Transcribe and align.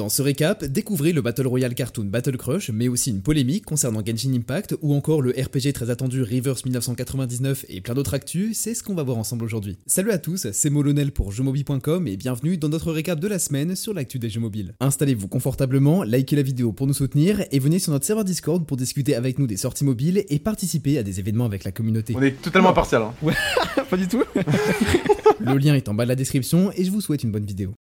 Dans 0.00 0.08
ce 0.08 0.22
récap, 0.22 0.64
découvrez 0.64 1.12
le 1.12 1.20
Battle 1.20 1.46
Royale 1.46 1.74
cartoon 1.74 2.06
Battle 2.06 2.38
Crush, 2.38 2.70
mais 2.70 2.88
aussi 2.88 3.10
une 3.10 3.20
polémique 3.20 3.66
concernant 3.66 4.02
Genshin 4.02 4.32
Impact 4.32 4.74
ou 4.80 4.94
encore 4.94 5.20
le 5.20 5.32
RPG 5.32 5.74
très 5.74 5.90
attendu 5.90 6.22
Reverse 6.22 6.64
1999 6.64 7.66
et 7.68 7.82
plein 7.82 7.92
d'autres 7.92 8.14
actus, 8.14 8.56
c'est 8.56 8.72
ce 8.72 8.82
qu'on 8.82 8.94
va 8.94 9.02
voir 9.02 9.18
ensemble 9.18 9.44
aujourd'hui. 9.44 9.76
Salut 9.84 10.10
à 10.10 10.16
tous, 10.16 10.46
c'est 10.52 10.70
Molonel 10.70 11.12
pour 11.12 11.32
jeuxmobile.com 11.32 12.08
et 12.08 12.16
bienvenue 12.16 12.56
dans 12.56 12.70
notre 12.70 12.92
récap 12.92 13.20
de 13.20 13.28
la 13.28 13.38
semaine 13.38 13.76
sur 13.76 13.92
l'actu 13.92 14.18
des 14.18 14.30
jeux 14.30 14.40
mobiles. 14.40 14.74
Installez-vous 14.80 15.28
confortablement, 15.28 16.02
likez 16.02 16.34
la 16.34 16.40
vidéo 16.40 16.72
pour 16.72 16.86
nous 16.86 16.94
soutenir 16.94 17.44
et 17.52 17.58
venez 17.58 17.78
sur 17.78 17.92
notre 17.92 18.06
serveur 18.06 18.24
Discord 18.24 18.64
pour 18.64 18.78
discuter 18.78 19.14
avec 19.14 19.38
nous 19.38 19.46
des 19.46 19.58
sorties 19.58 19.84
mobiles 19.84 20.24
et 20.30 20.38
participer 20.38 20.96
à 20.96 21.02
des 21.02 21.20
événements 21.20 21.44
avec 21.44 21.62
la 21.62 21.72
communauté. 21.72 22.14
On 22.16 22.22
est 22.22 22.40
totalement 22.40 22.70
impartial. 22.70 23.02
Hein. 23.02 23.12
Ouais, 23.20 23.34
pas 23.90 23.98
du 23.98 24.08
tout. 24.08 24.22
le 25.40 25.58
lien 25.58 25.74
est 25.74 25.90
en 25.90 25.94
bas 25.94 26.04
de 26.04 26.08
la 26.08 26.16
description 26.16 26.72
et 26.74 26.84
je 26.84 26.90
vous 26.90 27.02
souhaite 27.02 27.22
une 27.22 27.32
bonne 27.32 27.44
vidéo. 27.44 27.74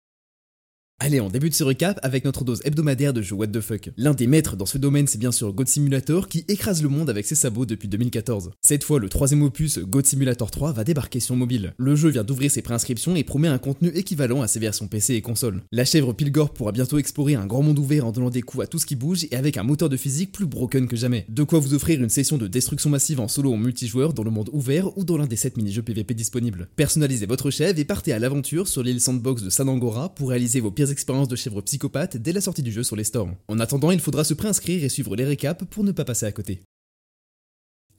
Allez, 1.00 1.21
on 1.21 1.29
débute 1.29 1.54
ce 1.54 1.64
recap 1.64 2.00
avec 2.02 2.25
notre 2.25 2.43
dose 2.43 2.59
hebdomadaire 2.66 3.14
de 3.14 3.21
jeux 3.21 3.36
What 3.36 3.50
the 3.50 3.61
fuck. 3.61 3.91
L'un 3.97 4.15
des 4.15 4.25
maîtres 4.25 4.55
dans 4.55 4.65
ce 4.65 4.79
domaine, 4.79 5.05
c'est 5.05 5.19
bien 5.19 5.32
sûr 5.32 5.54
God 5.54 5.68
Simulator 5.68 6.28
qui 6.28 6.43
écrase 6.47 6.82
le 6.82 6.89
monde 6.89 7.07
avec 7.07 7.28
ses 7.28 7.36
sabots 7.36 7.68
depuis 7.68 7.88
2014. 7.88 8.50
Cette 8.64 8.83
fois, 8.83 8.97
le 8.97 9.07
troisième 9.07 9.43
opus, 9.43 9.78
God 9.78 10.07
Simulator 10.07 10.50
3, 10.50 10.71
va 10.74 10.83
débarquer 10.83 11.19
sur 11.19 11.36
mobile. 11.36 11.75
Le 11.78 11.96
jeu 11.96 12.10
vient 12.10 12.24
d'ouvrir 12.24 12.50
ses 12.50 12.64
préinscriptions 12.64 13.15
et 13.15 13.24
promet 13.24 13.47
un 13.47 13.60
contenu 13.60 13.89
équivalent 13.89 14.41
à 14.41 14.47
ses 14.47 14.60
versions 14.60 14.88
PC 14.88 15.14
et 15.14 15.21
console. 15.21 15.61
La 15.71 15.86
chèvre 15.86 16.14
Pilgor 16.14 16.52
pourra 16.52 16.71
bientôt 16.71 16.97
explorer 16.97 17.36
un 17.36 17.46
grand 17.46 17.61
monde 17.61 17.77
ouvert 17.77 18.07
en 18.07 18.11
donnant 18.11 18.32
des 18.32 18.41
coups 18.41 18.64
à 18.64 18.68
tout 18.68 18.79
ce 18.79 18.88
qui 18.88 18.96
bouge 18.96 19.27
et 19.29 19.36
avec 19.36 19.57
un 19.57 19.64
moteur 19.64 19.89
de 19.89 19.97
physique 19.97 20.32
plus 20.32 20.47
broken 20.47 20.88
que 20.88 20.96
jamais. 20.96 21.27
De 21.29 21.43
quoi 21.43 21.60
vous 21.60 21.75
offrir 21.75 22.02
une 22.02 22.10
session 22.10 22.39
de 22.39 22.47
destruction 22.47 22.89
massive 22.89 23.19
en 23.19 23.27
solo 23.27 23.52
ou 23.52 23.57
multijoueur 23.57 24.14
dans 24.14 24.24
le 24.24 24.32
monde 24.32 24.50
ouvert 24.52 24.97
ou 24.97 25.05
dans 25.05 25.18
l'un 25.18 25.27
des 25.27 25.36
7 25.36 25.57
mini-jeux 25.57 25.83
PVP 25.83 26.16
disponibles. 26.16 26.69
Personnalisez 26.75 27.27
votre 27.27 27.52
chèvre 27.52 27.77
et 27.77 27.86
partez 27.86 28.14
à 28.14 28.19
l'aventure 28.19 28.68
sur 28.68 28.82
l'île 28.82 29.00
Sandbox 29.00 29.43
de 29.43 29.52
Sanangora 29.52 30.16
pour 30.16 30.29
réaliser 30.29 30.60
vos 30.60 30.71
pires 30.71 30.86
expériences 30.91 31.27
de 31.27 31.36
chèvre 31.36 31.61
psychopathe 31.61 32.17
dès 32.17 32.33
la 32.33 32.41
sortie 32.41 32.64
du 32.64 32.72
jeu 32.72 32.83
sur 32.83 32.95
les 32.95 33.03
stores. 33.03 33.30
En 33.47 33.59
attendant, 33.59 33.91
il 33.91 34.00
faudra 34.00 34.23
se 34.23 34.33
préinscrire 34.33 34.83
et 34.83 34.89
suivre 34.89 35.16
les 35.16 35.25
récaps 35.25 35.66
pour 35.69 35.83
ne 35.83 35.91
pas 35.91 36.05
passer 36.05 36.25
à 36.25 36.31
côté. 36.31 36.61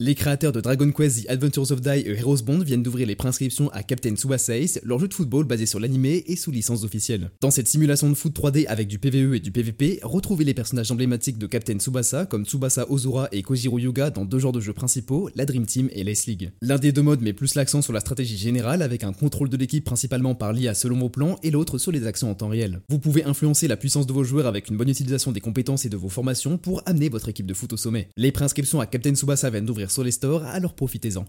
Les 0.01 0.15
créateurs 0.15 0.53
de 0.53 0.61
Dragon 0.61 0.93
Quest 0.93 1.25
The 1.25 1.29
Adventures 1.29 1.73
of 1.73 1.81
Die 1.81 1.89
et 1.89 2.17
Heroes 2.17 2.41
Bond 2.41 2.59
viennent 2.59 2.83
d'ouvrir 2.83 3.05
les 3.05 3.17
préinscriptions 3.17 3.69
à 3.71 3.83
Captain 3.83 4.15
Tsubasa 4.15 4.55
Ace, 4.55 4.79
leur 4.81 4.97
jeu 4.97 5.09
de 5.09 5.13
football 5.13 5.43
basé 5.43 5.65
sur 5.65 5.77
l'animé 5.77 6.23
et 6.25 6.37
sous 6.37 6.51
licence 6.51 6.85
officielle. 6.85 7.31
Dans 7.41 7.51
cette 7.51 7.67
simulation 7.67 8.09
de 8.09 8.13
foot 8.13 8.33
3D 8.33 8.65
avec 8.67 8.87
du 8.87 8.97
PvE 8.97 9.35
et 9.35 9.41
du 9.41 9.51
PvP, 9.51 9.99
retrouvez 10.01 10.45
les 10.45 10.53
personnages 10.53 10.89
emblématiques 10.89 11.37
de 11.37 11.47
Captain 11.47 11.77
Tsubasa 11.79 12.25
comme 12.25 12.45
Tsubasa 12.45 12.89
Ozura 12.89 13.27
et 13.33 13.41
Kojiro 13.41 13.77
Yuga 13.77 14.09
dans 14.09 14.23
deux 14.23 14.39
genres 14.39 14.53
de 14.53 14.61
jeux 14.61 14.71
principaux, 14.71 15.29
la 15.35 15.45
Dream 15.45 15.65
Team 15.65 15.89
et 15.91 16.05
l'Ace 16.05 16.27
League. 16.27 16.53
L'un 16.61 16.77
des 16.77 16.93
deux 16.93 17.01
modes 17.01 17.21
met 17.21 17.33
plus 17.33 17.55
l'accent 17.55 17.81
sur 17.81 17.91
la 17.91 17.99
stratégie 17.99 18.37
générale 18.37 18.81
avec 18.81 19.03
un 19.03 19.11
contrôle 19.11 19.49
de 19.49 19.57
l'équipe 19.57 19.83
principalement 19.83 20.33
par 20.33 20.53
l'IA 20.53 20.75
selon 20.75 20.97
vos 20.97 21.09
plans 21.09 21.37
et 21.43 21.51
l'autre 21.51 21.77
sur 21.77 21.91
les 21.91 22.07
actions 22.07 22.31
en 22.31 22.35
temps 22.35 22.47
réel. 22.47 22.79
Vous 22.87 22.99
pouvez 22.99 23.25
influencer 23.25 23.67
la 23.67 23.75
puissance 23.75 24.07
de 24.07 24.13
vos 24.13 24.23
joueurs 24.23 24.47
avec 24.47 24.69
une 24.69 24.77
bonne 24.77 24.87
utilisation 24.87 25.33
des 25.33 25.41
compétences 25.41 25.83
et 25.83 25.89
de 25.89 25.97
vos 25.97 26.07
formations 26.07 26.57
pour 26.57 26.83
amener 26.85 27.09
votre 27.09 27.27
équipe 27.27 27.47
de 27.47 27.53
foot 27.53 27.73
au 27.73 27.77
sommet. 27.77 28.07
Les 28.15 28.31
préinscriptions 28.31 28.79
à 28.79 28.85
Captain 28.85 29.13
Tsubasa 29.13 29.49
viennent 29.49 29.65
d'ouvrir 29.65 29.88
sur 29.89 30.03
les 30.03 30.11
stores, 30.11 30.45
alors 30.45 30.75
profitez-en. 30.75 31.25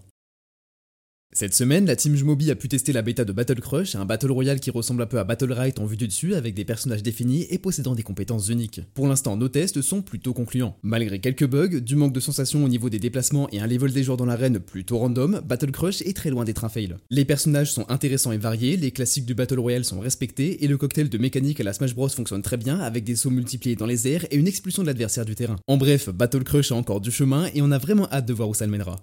Cette 1.33 1.53
semaine, 1.53 1.85
la 1.85 1.95
team 1.95 2.13
Jmobi 2.13 2.51
a 2.51 2.55
pu 2.55 2.67
tester 2.67 2.91
la 2.91 3.01
bêta 3.01 3.23
de 3.23 3.31
Battle 3.31 3.61
Crush, 3.61 3.95
un 3.95 4.03
battle 4.03 4.31
royale 4.31 4.59
qui 4.59 4.69
ressemble 4.69 5.01
un 5.01 5.05
peu 5.05 5.17
à 5.17 5.23
Battle 5.23 5.53
Right 5.53 5.79
en 5.79 5.85
vue 5.85 5.95
du 5.95 6.05
dessus 6.05 6.35
avec 6.35 6.53
des 6.53 6.65
personnages 6.65 7.03
définis 7.03 7.47
et 7.49 7.57
possédant 7.57 7.95
des 7.95 8.03
compétences 8.03 8.49
uniques. 8.49 8.81
Pour 8.93 9.07
l'instant, 9.07 9.37
nos 9.37 9.47
tests 9.47 9.81
sont 9.81 10.01
plutôt 10.01 10.33
concluants. 10.33 10.75
Malgré 10.83 11.19
quelques 11.19 11.47
bugs, 11.47 11.79
du 11.79 11.95
manque 11.95 12.11
de 12.11 12.19
sensations 12.19 12.65
au 12.65 12.67
niveau 12.67 12.89
des 12.89 12.99
déplacements 12.99 13.47
et 13.53 13.61
un 13.61 13.67
level 13.67 13.93
des 13.93 14.03
joueurs 14.03 14.17
dans 14.17 14.25
l'arène 14.25 14.59
plutôt 14.59 14.97
random, 14.97 15.41
Battle 15.47 15.71
Crush 15.71 16.01
est 16.01 16.17
très 16.17 16.31
loin 16.31 16.43
d'être 16.43 16.65
un 16.65 16.69
fail. 16.69 16.97
Les 17.09 17.23
personnages 17.23 17.71
sont 17.71 17.89
intéressants 17.89 18.33
et 18.33 18.37
variés, 18.37 18.75
les 18.75 18.91
classiques 18.91 19.25
du 19.25 19.33
battle 19.33 19.59
royale 19.59 19.85
sont 19.85 20.01
respectés 20.01 20.65
et 20.65 20.67
le 20.67 20.77
cocktail 20.77 21.07
de 21.07 21.17
mécanique 21.17 21.61
à 21.61 21.63
la 21.63 21.71
Smash 21.71 21.95
Bros 21.95 22.09
fonctionne 22.09 22.41
très 22.41 22.57
bien 22.57 22.77
avec 22.81 23.05
des 23.05 23.15
sauts 23.15 23.29
multipliés 23.29 23.77
dans 23.77 23.85
les 23.85 24.05
airs 24.09 24.25
et 24.31 24.35
une 24.35 24.47
expulsion 24.47 24.81
de 24.83 24.87
l'adversaire 24.87 25.23
du 25.23 25.35
terrain. 25.35 25.55
En 25.67 25.77
bref, 25.77 26.09
Battle 26.09 26.43
Crush 26.43 26.73
a 26.73 26.75
encore 26.75 26.99
du 26.99 27.09
chemin 27.09 27.47
et 27.53 27.61
on 27.61 27.71
a 27.71 27.77
vraiment 27.77 28.09
hâte 28.11 28.25
de 28.25 28.33
voir 28.33 28.49
où 28.49 28.53
ça 28.53 28.65
le 28.65 28.71
mènera. 28.71 28.97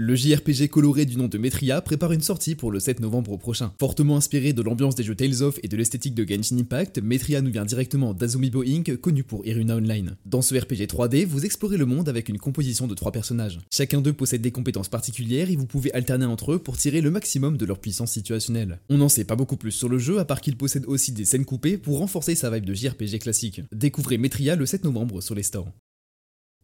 Le 0.00 0.14
JRPG 0.14 0.68
coloré 0.68 1.06
du 1.06 1.16
nom 1.16 1.26
de 1.26 1.38
Metria 1.38 1.80
prépare 1.80 2.12
une 2.12 2.20
sortie 2.20 2.54
pour 2.54 2.70
le 2.70 2.78
7 2.78 3.00
novembre 3.00 3.36
prochain. 3.36 3.72
Fortement 3.80 4.16
inspiré 4.16 4.52
de 4.52 4.62
l'ambiance 4.62 4.94
des 4.94 5.02
jeux 5.02 5.16
Tales 5.16 5.42
of 5.42 5.58
et 5.64 5.66
de 5.66 5.76
l'esthétique 5.76 6.14
de 6.14 6.24
Genshin 6.24 6.56
Impact, 6.56 7.00
Metria 7.02 7.40
nous 7.40 7.50
vient 7.50 7.64
directement 7.64 8.14
d'Azumibo 8.14 8.62
Inc., 8.62 8.96
connu 9.00 9.24
pour 9.24 9.44
Iruna 9.44 9.74
Online. 9.74 10.14
Dans 10.24 10.40
ce 10.40 10.54
RPG 10.54 10.86
3D, 10.86 11.26
vous 11.26 11.44
explorez 11.44 11.76
le 11.76 11.84
monde 11.84 12.08
avec 12.08 12.28
une 12.28 12.38
composition 12.38 12.86
de 12.86 12.94
trois 12.94 13.10
personnages. 13.10 13.58
Chacun 13.72 14.00
d'eux 14.00 14.12
possède 14.12 14.40
des 14.40 14.52
compétences 14.52 14.88
particulières 14.88 15.50
et 15.50 15.56
vous 15.56 15.66
pouvez 15.66 15.92
alterner 15.92 16.26
entre 16.26 16.52
eux 16.52 16.58
pour 16.60 16.76
tirer 16.76 17.00
le 17.00 17.10
maximum 17.10 17.56
de 17.56 17.66
leur 17.66 17.80
puissance 17.80 18.12
situationnelle. 18.12 18.78
On 18.90 18.98
n'en 18.98 19.08
sait 19.08 19.24
pas 19.24 19.34
beaucoup 19.34 19.56
plus 19.56 19.72
sur 19.72 19.88
le 19.88 19.98
jeu 19.98 20.20
à 20.20 20.24
part 20.24 20.42
qu'il 20.42 20.56
possède 20.56 20.86
aussi 20.86 21.10
des 21.10 21.24
scènes 21.24 21.44
coupées 21.44 21.76
pour 21.76 21.98
renforcer 21.98 22.36
sa 22.36 22.50
vibe 22.50 22.66
de 22.66 22.72
JRPG 22.72 23.18
classique. 23.18 23.62
Découvrez 23.72 24.16
Metria 24.16 24.54
le 24.54 24.64
7 24.64 24.84
novembre 24.84 25.20
sur 25.20 25.34
les 25.34 25.42
stores. 25.42 25.72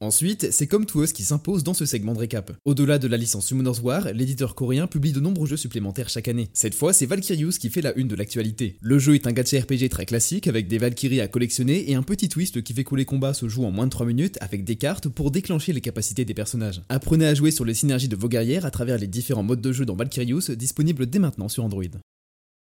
Ensuite, 0.01 0.51
c'est 0.51 0.67
comme 0.67 0.87
To 0.87 1.05
Us 1.05 1.13
qui 1.13 1.23
s'impose 1.23 1.63
dans 1.63 1.73
ce 1.73 1.87
segment 1.87 2.15
de 2.15 2.19
récap. 2.19 2.53
Au-delà 2.65 2.99
de 2.99 3.07
la 3.07 3.17
licence 3.17 3.47
Summoner's 3.47 3.81
War, 3.81 4.13
l'éditeur 4.13 4.55
coréen 4.55 4.87
publie 4.87 5.13
de 5.13 5.21
nombreux 5.21 5.47
jeux 5.47 5.57
supplémentaires 5.57 6.09
chaque 6.09 6.29
année. 6.29 6.49
Cette 6.53 6.75
fois, 6.75 6.93
c'est 6.93 7.07
Valkyrius 7.07 7.59
qui 7.59 7.71
fait 7.71 7.81
la 7.81 7.97
une 7.97 8.09
de 8.09 8.17
l'actualité. 8.17 8.77
Le 8.81 8.99
jeu 8.99 9.15
est 9.15 9.27
un 9.27 9.33
gacha 9.33 9.61
RPG 9.61 9.89
très 9.91 10.05
classique 10.05 10.49
avec 10.49 10.69
des 10.69 10.79
Valkyries 10.79 11.21
à 11.21 11.29
collectionner 11.29 11.91
et 11.91 11.95
un 11.95 12.03
petit 12.03 12.29
twist 12.29 12.63
qui 12.63 12.75
fait 12.75 12.85
que 12.85 12.97
les 12.97 13.05
combats 13.05 13.35
se 13.35 13.49
jouent 13.49 13.65
en 13.65 13.71
moins 13.71 13.87
de 13.87 13.91
3 13.91 14.07
minutes 14.07 14.39
avec 14.41 14.65
des 14.65 14.77
cartes 14.77 15.09
pour 15.09 15.31
déclencher 15.31 15.73
les 15.73 15.81
capacités 15.81 16.25
des 16.25 16.35
personnages. 16.35 16.83
Apprenez 16.89 17.27
à 17.27 17.35
jouer 17.35 17.51
sur 17.51 17.65
les 17.65 17.75
synergies 17.75 18.09
de 18.09 18.17
vos 18.17 18.29
guerrières 18.29 18.67
à 18.67 18.71
travers 18.71 18.99
les 18.99 19.07
différents 19.07 19.43
modes 19.43 19.61
de 19.61 19.73
jeu 19.73 19.85
dans 19.85 19.97
Valkyrius 19.97 20.51
disponibles 20.51 21.07
dès 21.07 21.19
maintenant 21.19 21.49
sur 21.49 21.65
Android. 21.65 21.85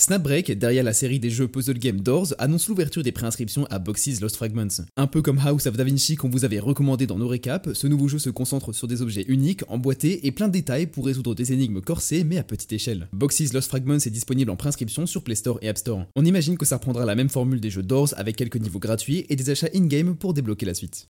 Snapbreak, 0.00 0.52
derrière 0.52 0.82
la 0.82 0.94
série 0.94 1.20
des 1.20 1.28
jeux 1.28 1.46
Puzzle 1.46 1.78
Game 1.78 2.00
Doors, 2.00 2.32
annonce 2.38 2.68
l'ouverture 2.68 3.02
des 3.02 3.12
préinscriptions 3.12 3.66
à 3.70 3.78
Boxes 3.78 4.20
Lost 4.22 4.36
Fragments. 4.36 4.82
Un 4.96 5.06
peu 5.06 5.20
comme 5.20 5.38
House 5.38 5.66
of 5.66 5.76
Da 5.76 5.84
Vinci 5.84 6.16
qu'on 6.16 6.30
vous 6.30 6.46
avait 6.46 6.58
recommandé 6.58 7.06
dans 7.06 7.18
nos 7.18 7.28
récaps, 7.28 7.74
ce 7.74 7.86
nouveau 7.86 8.08
jeu 8.08 8.18
se 8.18 8.30
concentre 8.30 8.72
sur 8.72 8.88
des 8.88 9.02
objets 9.02 9.26
uniques, 9.28 9.62
emboîtés 9.68 10.26
et 10.26 10.32
plein 10.32 10.48
de 10.48 10.52
détails 10.52 10.86
pour 10.86 11.04
résoudre 11.04 11.34
des 11.34 11.52
énigmes 11.52 11.82
corsées 11.82 12.24
mais 12.24 12.38
à 12.38 12.44
petite 12.44 12.72
échelle. 12.72 13.08
Boxes 13.12 13.52
Lost 13.52 13.68
Fragments 13.68 13.96
est 13.96 14.10
disponible 14.10 14.50
en 14.50 14.56
préinscription 14.56 15.04
sur 15.04 15.22
Play 15.22 15.34
Store 15.34 15.58
et 15.60 15.68
App 15.68 15.76
Store. 15.76 16.06
On 16.16 16.24
imagine 16.24 16.56
que 16.56 16.64
ça 16.64 16.76
reprendra 16.76 17.04
la 17.04 17.14
même 17.14 17.28
formule 17.28 17.60
des 17.60 17.70
jeux 17.70 17.82
Doors 17.82 18.14
avec 18.16 18.36
quelques 18.36 18.56
niveaux 18.56 18.78
gratuits 18.78 19.26
et 19.28 19.36
des 19.36 19.50
achats 19.50 19.68
in-game 19.74 20.16
pour 20.16 20.32
débloquer 20.32 20.64
la 20.64 20.74
suite. 20.74 21.08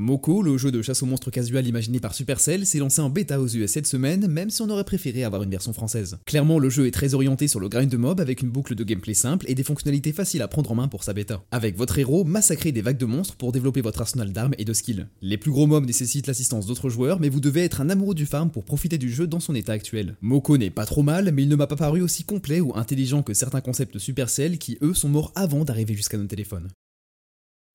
Moko, 0.00 0.42
le 0.42 0.56
jeu 0.58 0.70
de 0.70 0.80
chasse 0.80 1.02
aux 1.02 1.06
monstres 1.06 1.32
casual 1.32 1.66
imaginé 1.66 1.98
par 1.98 2.14
Supercell, 2.14 2.64
s'est 2.64 2.78
lancé 2.78 3.00
en 3.00 3.10
bêta 3.10 3.40
aux 3.40 3.48
US 3.48 3.72
cette 3.72 3.88
semaine, 3.88 4.28
même 4.28 4.48
si 4.48 4.62
on 4.62 4.70
aurait 4.70 4.84
préféré 4.84 5.24
avoir 5.24 5.42
une 5.42 5.50
version 5.50 5.72
française. 5.72 6.18
Clairement, 6.24 6.60
le 6.60 6.70
jeu 6.70 6.86
est 6.86 6.92
très 6.92 7.14
orienté 7.14 7.48
sur 7.48 7.58
le 7.58 7.68
grind 7.68 7.90
de 7.90 7.96
mob 7.96 8.20
avec 8.20 8.40
une 8.40 8.48
boucle 8.48 8.76
de 8.76 8.84
gameplay 8.84 9.14
simple 9.14 9.44
et 9.48 9.56
des 9.56 9.64
fonctionnalités 9.64 10.12
faciles 10.12 10.42
à 10.42 10.46
prendre 10.46 10.70
en 10.70 10.76
main 10.76 10.86
pour 10.86 11.02
sa 11.02 11.14
bêta. 11.14 11.42
Avec 11.50 11.76
votre 11.76 11.98
héros, 11.98 12.22
massacrez 12.22 12.70
des 12.70 12.80
vagues 12.80 12.96
de 12.96 13.06
monstres 13.06 13.34
pour 13.34 13.50
développer 13.50 13.80
votre 13.80 14.00
arsenal 14.00 14.32
d'armes 14.32 14.54
et 14.56 14.64
de 14.64 14.72
skills. 14.72 15.08
Les 15.20 15.36
plus 15.36 15.50
gros 15.50 15.66
mobs 15.66 15.84
nécessitent 15.84 16.28
l'assistance 16.28 16.66
d'autres 16.66 16.90
joueurs, 16.90 17.18
mais 17.18 17.28
vous 17.28 17.40
devez 17.40 17.64
être 17.64 17.80
un 17.80 17.90
amoureux 17.90 18.14
du 18.14 18.26
farm 18.26 18.50
pour 18.50 18.62
profiter 18.62 18.98
du 18.98 19.12
jeu 19.12 19.26
dans 19.26 19.40
son 19.40 19.56
état 19.56 19.72
actuel. 19.72 20.14
Moko 20.20 20.58
n'est 20.58 20.70
pas 20.70 20.86
trop 20.86 21.02
mal, 21.02 21.32
mais 21.32 21.42
il 21.42 21.48
ne 21.48 21.56
m'a 21.56 21.66
pas 21.66 21.74
paru 21.74 22.02
aussi 22.02 22.22
complet 22.22 22.60
ou 22.60 22.72
intelligent 22.76 23.24
que 23.24 23.34
certains 23.34 23.60
concepts 23.60 23.98
Supercell 23.98 24.58
qui 24.58 24.78
eux 24.80 24.94
sont 24.94 25.08
morts 25.08 25.32
avant 25.34 25.64
d'arriver 25.64 25.94
jusqu'à 25.94 26.18
nos 26.18 26.26
téléphones. 26.26 26.68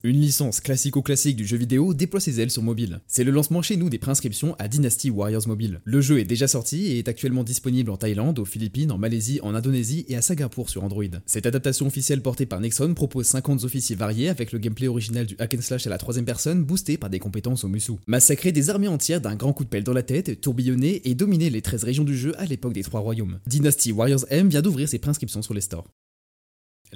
Une 0.04 0.20
licence 0.20 0.60
classico-classique 0.60 1.34
du 1.36 1.46
jeu 1.46 1.56
vidéo 1.56 1.94
déploie 1.94 2.20
ses 2.20 2.38
ailes 2.38 2.50
sur 2.50 2.62
mobile. 2.62 3.00
C'est 3.06 3.24
le 3.24 3.30
lancement 3.30 3.62
chez 3.62 3.78
nous 3.78 3.88
des 3.88 3.96
préinscriptions 3.96 4.54
à 4.58 4.68
Dynasty 4.68 5.08
Warriors 5.08 5.48
Mobile. 5.48 5.80
Le 5.82 6.02
jeu 6.02 6.18
est 6.18 6.26
déjà 6.26 6.46
sorti 6.46 6.88
et 6.88 6.98
est 6.98 7.08
actuellement 7.08 7.42
disponible 7.42 7.90
en 7.90 7.96
Thaïlande, 7.96 8.38
aux 8.38 8.44
Philippines, 8.44 8.92
en 8.92 8.98
Malaisie, 8.98 9.40
en 9.42 9.54
Indonésie 9.54 10.04
et 10.08 10.16
à 10.16 10.20
Singapour 10.20 10.68
sur 10.68 10.84
Android. 10.84 11.04
Cette 11.24 11.46
adaptation 11.46 11.86
officielle 11.86 12.20
portée 12.20 12.44
par 12.44 12.60
Nexon 12.60 12.92
propose 12.92 13.24
50 13.24 13.64
officiers 13.64 13.96
variés 13.96 14.28
avec 14.28 14.52
le 14.52 14.58
gameplay 14.58 14.88
original 14.88 15.24
du 15.24 15.36
hack 15.38 15.56
slash 15.62 15.86
à 15.86 15.90
la 15.90 15.96
troisième 15.96 16.26
personne 16.26 16.64
boosté 16.64 16.98
par 16.98 17.08
des 17.08 17.18
compétences 17.18 17.64
au 17.64 17.68
musu. 17.68 17.92
Massacrer 18.06 18.52
des 18.52 18.68
armées 18.68 18.88
entières 18.88 19.22
d'un 19.22 19.36
grand 19.36 19.54
coup 19.54 19.64
de 19.64 19.70
pelle 19.70 19.84
dans 19.84 19.94
la 19.94 20.02
tête, 20.02 20.38
tourbillonner 20.42 21.00
et 21.08 21.14
dominer 21.14 21.48
les 21.48 21.62
13 21.62 21.82
régions 21.82 22.04
du 22.04 22.14
jeu 22.14 22.38
à 22.38 22.44
l'époque 22.44 22.74
des 22.74 22.82
trois 22.82 23.00
royaumes. 23.00 23.38
Dynasty 23.46 23.90
Warriors 23.90 24.26
M 24.28 24.50
vient 24.50 24.60
d'ouvrir 24.60 24.86
ses 24.86 24.98
préinscriptions 24.98 25.40
sur 25.40 25.54
les 25.54 25.62
stores. 25.62 25.88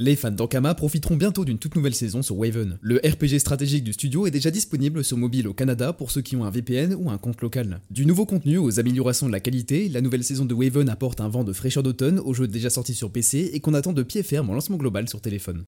Les 0.01 0.15
fans 0.15 0.31
d'Ankama 0.31 0.77
profiteront 0.77 1.17
bientôt 1.17 1.45
d'une 1.45 1.59
toute 1.59 1.75
nouvelle 1.75 1.93
saison 1.93 2.23
sur 2.23 2.39
Waven. 2.39 2.79
Le 2.81 2.99
RPG 2.99 3.41
stratégique 3.41 3.83
du 3.83 3.93
studio 3.93 4.29
est 4.29 4.31
déjà 4.31 4.53
disponible 4.53 5.03
sur 5.03 5.17
mobile 5.17 5.49
au 5.49 5.55
Canada 5.55 5.93
pour 5.93 6.13
ceux 6.13 6.21
qui 6.21 6.37
ont 6.37 6.45
un 6.45 6.51
VPN 6.51 6.95
ou 6.95 7.11
un 7.11 7.19
compte 7.19 7.43
local. 7.43 7.81
Du 7.91 8.07
nouveau 8.07 8.25
contenu 8.25 8.59
aux 8.59 8.79
améliorations 8.79 9.27
de 9.27 9.33
la 9.33 9.41
qualité, 9.41 9.89
la 9.89 10.01
nouvelle 10.01 10.23
saison 10.23 10.45
de 10.45 10.55
Waven 10.55 10.89
apporte 10.89 11.21
un 11.21 11.29
vent 11.29 11.43
de 11.43 11.53
fraîcheur 11.53 11.83
d'automne 11.83 12.21
au 12.21 12.33
jeu 12.33 12.47
déjà 12.47 12.71
sorti 12.71 12.95
sur 12.95 13.11
PC 13.11 13.51
et 13.53 13.59
qu'on 13.59 13.75
attend 13.75 13.93
de 13.93 14.05
pied 14.05 14.23
ferme 14.23 14.51
en 14.51 14.55
lancement 14.55 14.77
global 14.77 15.09
sur 15.09 15.21
téléphone. 15.21 15.65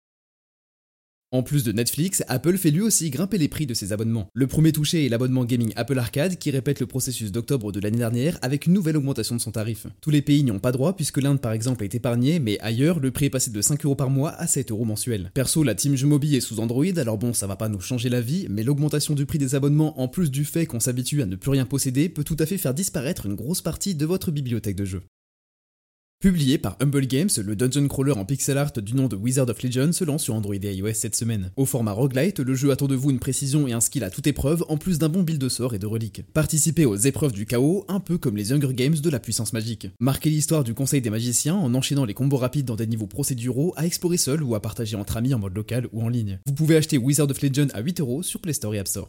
En 1.32 1.44
plus 1.44 1.62
de 1.62 1.70
Netflix, 1.70 2.24
Apple 2.26 2.58
fait 2.58 2.72
lui 2.72 2.80
aussi 2.80 3.08
grimper 3.08 3.38
les 3.38 3.46
prix 3.46 3.64
de 3.64 3.72
ses 3.72 3.92
abonnements. 3.92 4.26
Le 4.34 4.48
premier 4.48 4.72
touché 4.72 5.06
est 5.06 5.08
l'abonnement 5.08 5.44
gaming 5.44 5.72
Apple 5.76 5.96
Arcade 5.96 6.38
qui 6.38 6.50
répète 6.50 6.80
le 6.80 6.86
processus 6.86 7.30
d'octobre 7.30 7.70
de 7.70 7.78
l'année 7.78 7.98
dernière 7.98 8.36
avec 8.42 8.66
une 8.66 8.72
nouvelle 8.72 8.96
augmentation 8.96 9.36
de 9.36 9.40
son 9.40 9.52
tarif. 9.52 9.86
Tous 10.00 10.10
les 10.10 10.22
pays 10.22 10.42
n'y 10.42 10.50
ont 10.50 10.58
pas 10.58 10.72
droit 10.72 10.96
puisque 10.96 11.18
l'Inde 11.18 11.40
par 11.40 11.52
exemple 11.52 11.84
est 11.84 11.94
épargné, 11.94 12.40
mais 12.40 12.58
ailleurs 12.58 12.98
le 12.98 13.12
prix 13.12 13.26
est 13.26 13.30
passé 13.30 13.52
de 13.52 13.62
5 13.62 13.84
euros 13.84 13.94
par 13.94 14.10
mois 14.10 14.30
à 14.30 14.48
7 14.48 14.72
euros 14.72 14.84
mensuels. 14.84 15.30
Perso, 15.32 15.62
la 15.62 15.76
team 15.76 15.94
jeux 15.94 16.08
mobile 16.08 16.34
est 16.34 16.40
sous 16.40 16.58
Android, 16.58 16.84
alors 16.96 17.16
bon 17.16 17.32
ça 17.32 17.46
va 17.46 17.54
pas 17.54 17.68
nous 17.68 17.80
changer 17.80 18.08
la 18.08 18.20
vie, 18.20 18.48
mais 18.50 18.64
l'augmentation 18.64 19.14
du 19.14 19.24
prix 19.24 19.38
des 19.38 19.54
abonnements 19.54 20.00
en 20.00 20.08
plus 20.08 20.32
du 20.32 20.44
fait 20.44 20.66
qu'on 20.66 20.80
s'habitue 20.80 21.22
à 21.22 21.26
ne 21.26 21.36
plus 21.36 21.52
rien 21.52 21.64
posséder 21.64 22.08
peut 22.08 22.24
tout 22.24 22.36
à 22.40 22.46
fait 22.46 22.58
faire 22.58 22.74
disparaître 22.74 23.26
une 23.26 23.36
grosse 23.36 23.62
partie 23.62 23.94
de 23.94 24.04
votre 24.04 24.32
bibliothèque 24.32 24.74
de 24.74 24.84
jeux. 24.84 25.02
Publié 26.22 26.58
par 26.58 26.76
Humble 26.80 27.06
Games, 27.06 27.30
le 27.42 27.56
dungeon 27.56 27.88
crawler 27.88 28.12
en 28.12 28.26
pixel 28.26 28.58
art 28.58 28.72
du 28.72 28.92
nom 28.92 29.08
de 29.08 29.16
Wizard 29.16 29.48
of 29.48 29.62
Legend 29.62 29.94
se 29.94 30.04
lance 30.04 30.24
sur 30.24 30.34
Android 30.34 30.54
et 30.54 30.74
iOS 30.74 30.92
cette 30.92 31.16
semaine. 31.16 31.50
Au 31.56 31.64
format 31.64 31.92
roguelite, 31.92 32.40
le 32.40 32.54
jeu 32.54 32.70
attend 32.70 32.88
de 32.88 32.94
vous 32.94 33.10
une 33.10 33.18
précision 33.18 33.66
et 33.66 33.72
un 33.72 33.80
skill 33.80 34.04
à 34.04 34.10
toute 34.10 34.26
épreuve, 34.26 34.62
en 34.68 34.76
plus 34.76 34.98
d'un 34.98 35.08
bon 35.08 35.22
build 35.22 35.40
de 35.40 35.48
sorts 35.48 35.74
et 35.74 35.78
de 35.78 35.86
reliques. 35.86 36.22
Participez 36.34 36.84
aux 36.84 36.94
épreuves 36.94 37.32
du 37.32 37.46
chaos, 37.46 37.86
un 37.88 38.00
peu 38.00 38.18
comme 38.18 38.36
les 38.36 38.52
Hunger 38.52 38.74
Games 38.74 38.96
de 38.96 39.08
la 39.08 39.18
puissance 39.18 39.54
magique. 39.54 39.88
Marquez 39.98 40.28
l'histoire 40.28 40.62
du 40.62 40.74
conseil 40.74 41.00
des 41.00 41.08
magiciens 41.08 41.54
en 41.54 41.72
enchaînant 41.72 42.04
les 42.04 42.12
combos 42.12 42.36
rapides 42.36 42.66
dans 42.66 42.76
des 42.76 42.86
niveaux 42.86 43.06
procéduraux 43.06 43.72
à 43.78 43.86
explorer 43.86 44.18
seul 44.18 44.42
ou 44.42 44.54
à 44.54 44.60
partager 44.60 44.96
entre 44.96 45.16
amis 45.16 45.32
en 45.32 45.38
mode 45.38 45.56
local 45.56 45.88
ou 45.94 46.02
en 46.02 46.10
ligne. 46.10 46.38
Vous 46.44 46.52
pouvez 46.52 46.76
acheter 46.76 46.98
Wizard 46.98 47.30
of 47.30 47.40
Legend 47.40 47.70
à 47.72 47.82
8€ 47.82 48.24
sur 48.24 48.40
Play 48.40 48.52
Store 48.52 48.74
et 48.74 48.78
App 48.78 48.88
Store. 48.88 49.08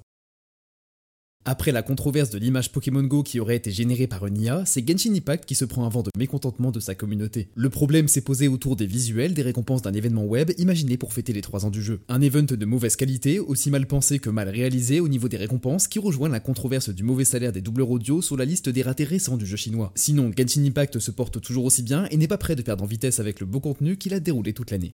Après 1.43 1.71
la 1.71 1.81
controverse 1.81 2.29
de 2.29 2.37
l'image 2.37 2.71
Pokémon 2.71 3.01
Go 3.01 3.23
qui 3.23 3.39
aurait 3.39 3.55
été 3.55 3.71
générée 3.71 4.05
par 4.05 4.27
une 4.27 4.39
IA, 4.39 4.63
c'est 4.67 4.87
Genshin 4.87 5.15
Impact 5.15 5.45
qui 5.45 5.55
se 5.55 5.65
prend 5.65 5.85
un 5.85 5.89
vent 5.89 6.03
de 6.03 6.11
mécontentement 6.15 6.69
de 6.69 6.79
sa 6.79 6.93
communauté. 6.93 7.49
Le 7.55 7.71
problème 7.71 8.07
s'est 8.07 8.21
posé 8.21 8.47
autour 8.47 8.75
des 8.75 8.85
visuels 8.85 9.33
des 9.33 9.41
récompenses 9.41 9.81
d'un 9.81 9.93
événement 9.93 10.23
web 10.23 10.51
imaginé 10.59 10.97
pour 10.97 11.13
fêter 11.13 11.33
les 11.33 11.41
3 11.41 11.65
ans 11.65 11.71
du 11.71 11.81
jeu. 11.81 12.01
Un 12.09 12.21
event 12.21 12.43
de 12.43 12.65
mauvaise 12.65 12.95
qualité, 12.95 13.39
aussi 13.39 13.71
mal 13.71 13.87
pensé 13.87 14.19
que 14.19 14.29
mal 14.29 14.49
réalisé 14.49 14.99
au 14.99 15.07
niveau 15.07 15.29
des 15.29 15.37
récompenses, 15.37 15.87
qui 15.87 15.97
rejoint 15.97 16.29
la 16.29 16.39
controverse 16.39 16.89
du 16.89 17.01
mauvais 17.01 17.25
salaire 17.25 17.51
des 17.51 17.61
doubleurs 17.61 17.89
audio 17.89 18.21
sur 18.21 18.37
la 18.37 18.45
liste 18.45 18.69
des 18.69 18.83
ratés 18.83 19.03
récents 19.03 19.37
du 19.37 19.47
jeu 19.47 19.57
chinois. 19.57 19.91
Sinon, 19.95 20.31
Genshin 20.37 20.63
Impact 20.63 20.99
se 20.99 21.09
porte 21.09 21.41
toujours 21.41 21.65
aussi 21.65 21.81
bien 21.81 22.05
et 22.11 22.17
n'est 22.17 22.27
pas 22.27 22.37
prêt 22.37 22.55
de 22.55 22.61
perdre 22.61 22.83
en 22.83 22.87
vitesse 22.87 23.19
avec 23.19 23.39
le 23.39 23.47
beau 23.47 23.59
contenu 23.59 23.97
qu'il 23.97 24.13
a 24.13 24.19
déroulé 24.19 24.53
toute 24.53 24.69
l'année. 24.69 24.91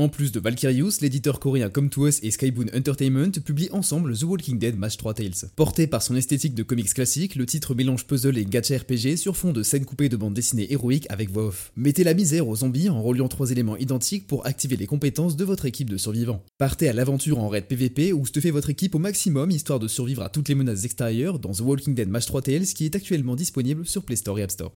En 0.00 0.08
plus 0.08 0.32
de 0.32 0.40
Valkyrius, 0.40 1.02
l'éditeur 1.02 1.40
coréen 1.40 1.68
Come 1.68 1.90
To 1.90 2.08
Us 2.08 2.20
et 2.22 2.30
Skyboon 2.30 2.68
Entertainment 2.74 3.32
publient 3.44 3.68
ensemble 3.72 4.16
The 4.16 4.22
Walking 4.22 4.58
Dead 4.58 4.74
Match 4.78 4.96
3 4.96 5.12
Tales. 5.12 5.50
Porté 5.56 5.86
par 5.86 6.00
son 6.00 6.16
esthétique 6.16 6.54
de 6.54 6.62
comics 6.62 6.94
classique, 6.94 7.34
le 7.34 7.44
titre 7.44 7.74
mélange 7.74 8.06
puzzle 8.06 8.38
et 8.38 8.46
gacha 8.46 8.78
RPG 8.78 9.18
sur 9.18 9.36
fond 9.36 9.52
de 9.52 9.62
scènes 9.62 9.84
coupées 9.84 10.08
de 10.08 10.16
bandes 10.16 10.32
dessinées 10.32 10.72
héroïques 10.72 11.04
avec 11.10 11.28
voix 11.28 11.48
off. 11.48 11.70
Mettez 11.76 12.02
la 12.02 12.14
misère 12.14 12.48
aux 12.48 12.56
zombies 12.56 12.88
en 12.88 13.02
reliant 13.02 13.28
trois 13.28 13.50
éléments 13.50 13.76
identiques 13.76 14.26
pour 14.26 14.46
activer 14.46 14.78
les 14.78 14.86
compétences 14.86 15.36
de 15.36 15.44
votre 15.44 15.66
équipe 15.66 15.90
de 15.90 15.98
survivants. 15.98 16.42
Partez 16.56 16.88
à 16.88 16.94
l'aventure 16.94 17.38
en 17.38 17.50
raid 17.50 17.66
PVP 17.66 18.14
ou 18.14 18.24
stuffez 18.24 18.52
votre 18.52 18.70
équipe 18.70 18.94
au 18.94 18.98
maximum 18.98 19.50
histoire 19.50 19.80
de 19.80 19.86
survivre 19.86 20.22
à 20.22 20.30
toutes 20.30 20.48
les 20.48 20.54
menaces 20.54 20.86
extérieures 20.86 21.38
dans 21.38 21.52
The 21.52 21.60
Walking 21.60 21.94
Dead 21.94 22.08
Match 22.08 22.24
3 22.24 22.40
Tales 22.40 22.64
qui 22.64 22.86
est 22.86 22.96
actuellement 22.96 23.36
disponible 23.36 23.84
sur 23.84 24.02
Play 24.02 24.16
Store 24.16 24.38
et 24.38 24.44
App 24.44 24.50
Store. 24.50 24.72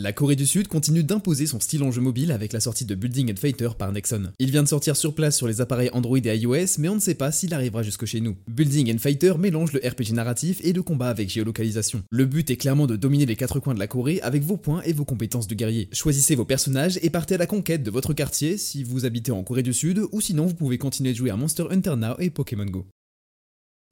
La 0.00 0.12
Corée 0.12 0.36
du 0.36 0.46
Sud 0.46 0.68
continue 0.68 1.02
d'imposer 1.02 1.48
son 1.48 1.58
style 1.58 1.82
en 1.82 1.90
jeu 1.90 2.00
mobile 2.00 2.30
avec 2.30 2.52
la 2.52 2.60
sortie 2.60 2.84
de 2.84 2.94
Building 2.94 3.32
and 3.32 3.36
Fighter 3.36 3.70
par 3.76 3.90
Nexon. 3.90 4.30
Il 4.38 4.52
vient 4.52 4.62
de 4.62 4.68
sortir 4.68 4.94
sur 4.94 5.12
place 5.12 5.36
sur 5.36 5.48
les 5.48 5.60
appareils 5.60 5.90
Android 5.92 6.18
et 6.18 6.36
iOS, 6.36 6.78
mais 6.78 6.88
on 6.88 6.94
ne 6.94 7.00
sait 7.00 7.16
pas 7.16 7.32
s'il 7.32 7.52
arrivera 7.52 7.82
jusque 7.82 8.04
chez 8.04 8.20
nous. 8.20 8.36
Building 8.46 8.94
and 8.94 8.98
Fighter 8.98 9.32
mélange 9.40 9.72
le 9.72 9.80
RPG 9.80 10.12
narratif 10.12 10.60
et 10.62 10.72
le 10.72 10.84
combat 10.84 11.08
avec 11.08 11.28
géolocalisation. 11.28 12.04
Le 12.12 12.26
but 12.26 12.48
est 12.48 12.56
clairement 12.56 12.86
de 12.86 12.94
dominer 12.94 13.26
les 13.26 13.34
quatre 13.34 13.58
coins 13.58 13.74
de 13.74 13.80
la 13.80 13.88
Corée 13.88 14.20
avec 14.20 14.44
vos 14.44 14.56
points 14.56 14.82
et 14.82 14.92
vos 14.92 15.04
compétences 15.04 15.48
de 15.48 15.56
guerrier. 15.56 15.88
Choisissez 15.92 16.36
vos 16.36 16.44
personnages 16.44 17.00
et 17.02 17.10
partez 17.10 17.34
à 17.34 17.38
la 17.38 17.48
conquête 17.48 17.82
de 17.82 17.90
votre 17.90 18.12
quartier 18.12 18.56
si 18.56 18.84
vous 18.84 19.04
habitez 19.04 19.32
en 19.32 19.42
Corée 19.42 19.64
du 19.64 19.74
Sud, 19.74 20.02
ou 20.12 20.20
sinon 20.20 20.46
vous 20.46 20.54
pouvez 20.54 20.78
continuer 20.78 21.10
de 21.10 21.16
jouer 21.16 21.30
à 21.30 21.36
Monster 21.36 21.64
Hunter 21.72 21.96
Now 21.96 22.14
et 22.20 22.30
Pokémon 22.30 22.66
Go. 22.66 22.86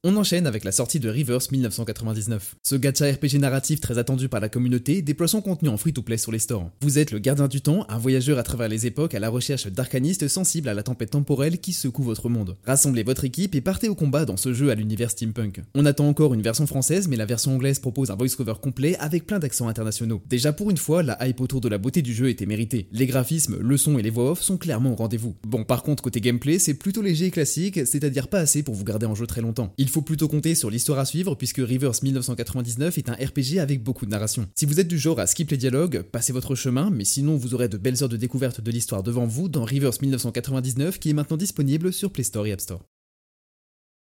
On 0.05 0.17
enchaîne 0.17 0.47
avec 0.47 0.63
la 0.63 0.73
sortie 0.73 1.01
de 1.01 1.09
Reverse 1.09 1.51
1999. 1.51 2.57
Ce 2.63 2.77
gacha 2.77 3.11
RPG 3.11 3.39
narratif 3.41 3.81
très 3.81 3.97
attendu 3.97 4.29
par 4.29 4.41
la 4.41 4.51
communauté 4.51 5.01
déploie 5.01 5.27
son 5.27 5.41
contenu 5.41 5.71
en 5.71 5.79
free-to-play 5.79 6.19
sur 6.19 6.31
les 6.31 6.39
stores. 6.39 6.71
Vous 6.83 6.99
êtes 6.99 7.11
le 7.11 7.19
gardien 7.19 7.49
du 7.49 7.63
temps, 7.63 7.87
un 7.89 7.99
voyageur 7.99 8.39
à 8.39 8.43
travers 8.43 8.69
les 8.69 8.87
époques 8.87 9.15
à 9.15 9.21
la 9.21 9.31
recherche 9.31 9.67
d'arcanistes 9.67 10.29
sensibles 10.29 10.69
à 10.69 10.75
la 10.75 10.83
tempête 10.83 11.11
temporelle 11.11 11.59
qui 11.59 11.73
secoue 11.73 12.03
votre 12.03 12.29
monde. 12.29 12.57
Rassemblez 12.67 13.03
votre 13.05 13.25
équipe 13.25 13.55
et 13.55 13.61
partez 13.63 13.89
au 13.89 13.95
combat 13.95 14.27
dans 14.27 14.37
ce 14.37 14.53
jeu 14.53 14.71
à 14.71 14.75
l'univers 14.75 15.11
steampunk. 15.11 15.63
On 15.75 15.87
attend 15.87 16.07
encore 16.07 16.35
une 16.35 16.43
version 16.43 16.67
française, 16.67 17.09
mais 17.09 17.17
la 17.17 17.27
version 17.27 17.55
anglaise 17.55 17.79
propose 17.79 18.11
un 18.11 18.17
voice-cover 18.17 18.55
complet 18.63 18.97
avec 18.99 19.27
plein 19.27 19.39
d'accents 19.39 19.67
internationaux. 19.67 20.23
Déjà 20.29 20.53
pour 20.53 20.71
une 20.71 20.77
fois, 20.77 21.03
la 21.03 21.27
hype 21.27 21.41
autour 21.41 21.63
de 21.63 21.69
la 21.69 21.79
beauté 21.79 22.03
du 22.03 22.15
jeu 22.15 22.29
était 22.29 22.47
méritée. 22.47 22.87
Les 22.93 23.07
graphismes, 23.07 23.57
le 23.61 23.77
son 23.79 23.99
et 23.99 24.03
les 24.03 24.11
voix 24.11 24.33
off 24.33 24.43
sont 24.43 24.59
clairement 24.59 24.93
au 24.93 24.97
rendez-vous. 24.97 25.35
Bon, 25.49 25.65
par 25.65 25.83
contre, 25.83 26.03
côté 26.03 26.21
gameplay, 26.21 26.59
c'est 26.59 26.75
plutôt 26.75 27.03
léger 27.03 27.27
et 27.27 27.31
classique, 27.31 27.81
c'est-à-dire 27.87 28.29
pas 28.29 28.41
assez 28.41 28.63
pour 28.63 28.75
vous 28.75 28.85
garder 28.85 29.07
en 29.07 29.15
jeu 29.15 29.27
très 29.27 29.41
longtemps. 29.41 29.73
Faut 29.88 30.03
plutôt 30.03 30.29
compter 30.29 30.55
sur 30.55 30.71
l'histoire 30.71 30.99
à 30.99 31.05
suivre 31.05 31.35
puisque 31.35 31.59
Reverse 31.59 32.03
1999 32.03 32.99
est 32.99 33.09
un 33.09 33.15
RPG 33.15 33.59
avec 33.59 33.83
beaucoup 33.83 34.06
de 34.06 34.11
narration. 34.11 34.47
Si 34.55 34.67
vous 34.67 34.81
êtes 34.81 34.88
du 34.88 34.99
genre 34.99 35.21
à 35.21 35.27
skip 35.27 35.50
les 35.50 35.56
dialogues, 35.56 36.03
passez 36.03 36.33
votre 36.33 36.55
chemin, 36.55 36.91
mais 36.91 37.05
sinon 37.05 37.37
vous 37.37 37.55
aurez 37.55 37.69
de 37.69 37.79
belles 37.79 38.03
heures 38.03 38.09
de 38.09 38.17
découverte 38.17 38.61
de 38.61 38.71
l'histoire 38.71 39.03
devant 39.03 39.27
vous 39.27 39.49
dans 39.49 39.65
Reverse 39.65 40.00
1999 40.00 40.99
qui 40.99 41.11
est 41.11 41.15
maintenant 41.15 41.37
disponible 41.37 41.93
sur 41.93 42.11
Play 42.11 42.25
Store 42.25 42.47
et 42.47 42.53
App 42.53 42.61
Store. 42.61 42.83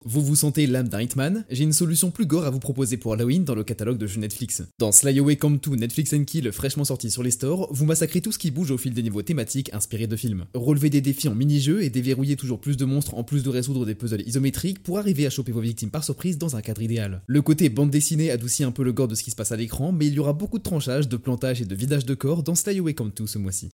Vous 0.08 0.22
vous 0.22 0.36
sentez 0.36 0.68
l'âme 0.68 0.88
d'un 0.88 1.02
Hitman? 1.02 1.46
J'ai 1.50 1.64
une 1.64 1.74
solution 1.74 2.12
plus 2.12 2.28
gore 2.28 2.46
à 2.46 2.52
vous 2.52 2.60
proposer 2.60 2.96
pour 2.96 3.14
Halloween 3.14 3.44
dans 3.44 3.56
le 3.56 3.64
catalogue 3.64 3.98
de 3.98 4.06
jeux 4.06 4.20
Netflix. 4.20 4.62
Dans 4.78 4.92
Sly 4.92 5.18
Away 5.18 5.36
Come 5.36 5.60
To 5.60 5.76
Netflix 5.76 6.14
and 6.14 6.26
Kill 6.26 6.52
fraîchement 6.52 6.86
sorti 6.86 7.10
sur 7.10 7.24
les 7.24 7.32
stores, 7.32 7.68
vous 7.72 7.86
massacrez 7.86 8.22
tout 8.22 8.32
ce 8.32 8.38
qui 8.38 8.52
bouge 8.52 8.70
au 8.70 8.78
fil 8.78 8.94
des 8.94 9.02
niveaux 9.02 9.24
thématiques 9.24 9.74
inspirés 9.74 10.06
de 10.06 10.16
films. 10.16 10.46
Relevez 10.54 10.92
des 10.92 11.02
défis 11.02 11.28
en 11.28 11.34
mini-jeux 11.34 11.82
et 11.82 11.90
déverrouillez 11.90 12.36
toujours 12.36 12.62
plus 12.62 12.78
de 12.78 12.86
monstres 12.86 13.16
en 13.16 13.24
plus 13.24 13.42
de 13.42 13.50
résoudre 13.50 13.84
des 13.84 13.96
puzzles 13.96 14.22
isométriques 14.28 14.84
pour 14.84 15.00
arriver 15.00 15.26
à 15.26 15.32
choper 15.32 15.52
vos 15.52 15.62
victimes 15.62 15.90
par 15.90 16.04
surprise 16.04 16.38
dans 16.38 16.56
un 16.56 16.62
cadre 16.62 16.84
idéal. 16.84 17.24
Le 17.26 17.42
côté 17.42 17.70
bande 17.70 17.90
dessinée 17.90 18.30
adoucit 18.30 18.64
un 18.64 18.72
peu 18.72 18.84
le 18.84 18.94
gore 18.94 19.08
de 19.08 19.16
ce 19.16 19.24
qui 19.24 19.32
se 19.32 19.36
passe 19.36 19.54
à 19.54 19.58
l'écran, 19.58 19.92
mais 19.92 20.06
il 20.06 20.14
y 20.14 20.20
aura 20.20 20.34
beaucoup 20.34 20.60
de 20.60 20.64
tranchage, 20.64 21.10
de 21.10 21.18
plantage 21.18 21.64
et 21.64 21.66
de 21.66 21.74
vidage 21.74 22.06
de 22.06 22.14
corps 22.14 22.44
dans 22.44 22.54
Sly 22.54 22.78
Away 22.78 22.94
Come 22.94 23.12
To 23.12 23.26
ce 23.26 23.40
mois-ci. 23.40 23.72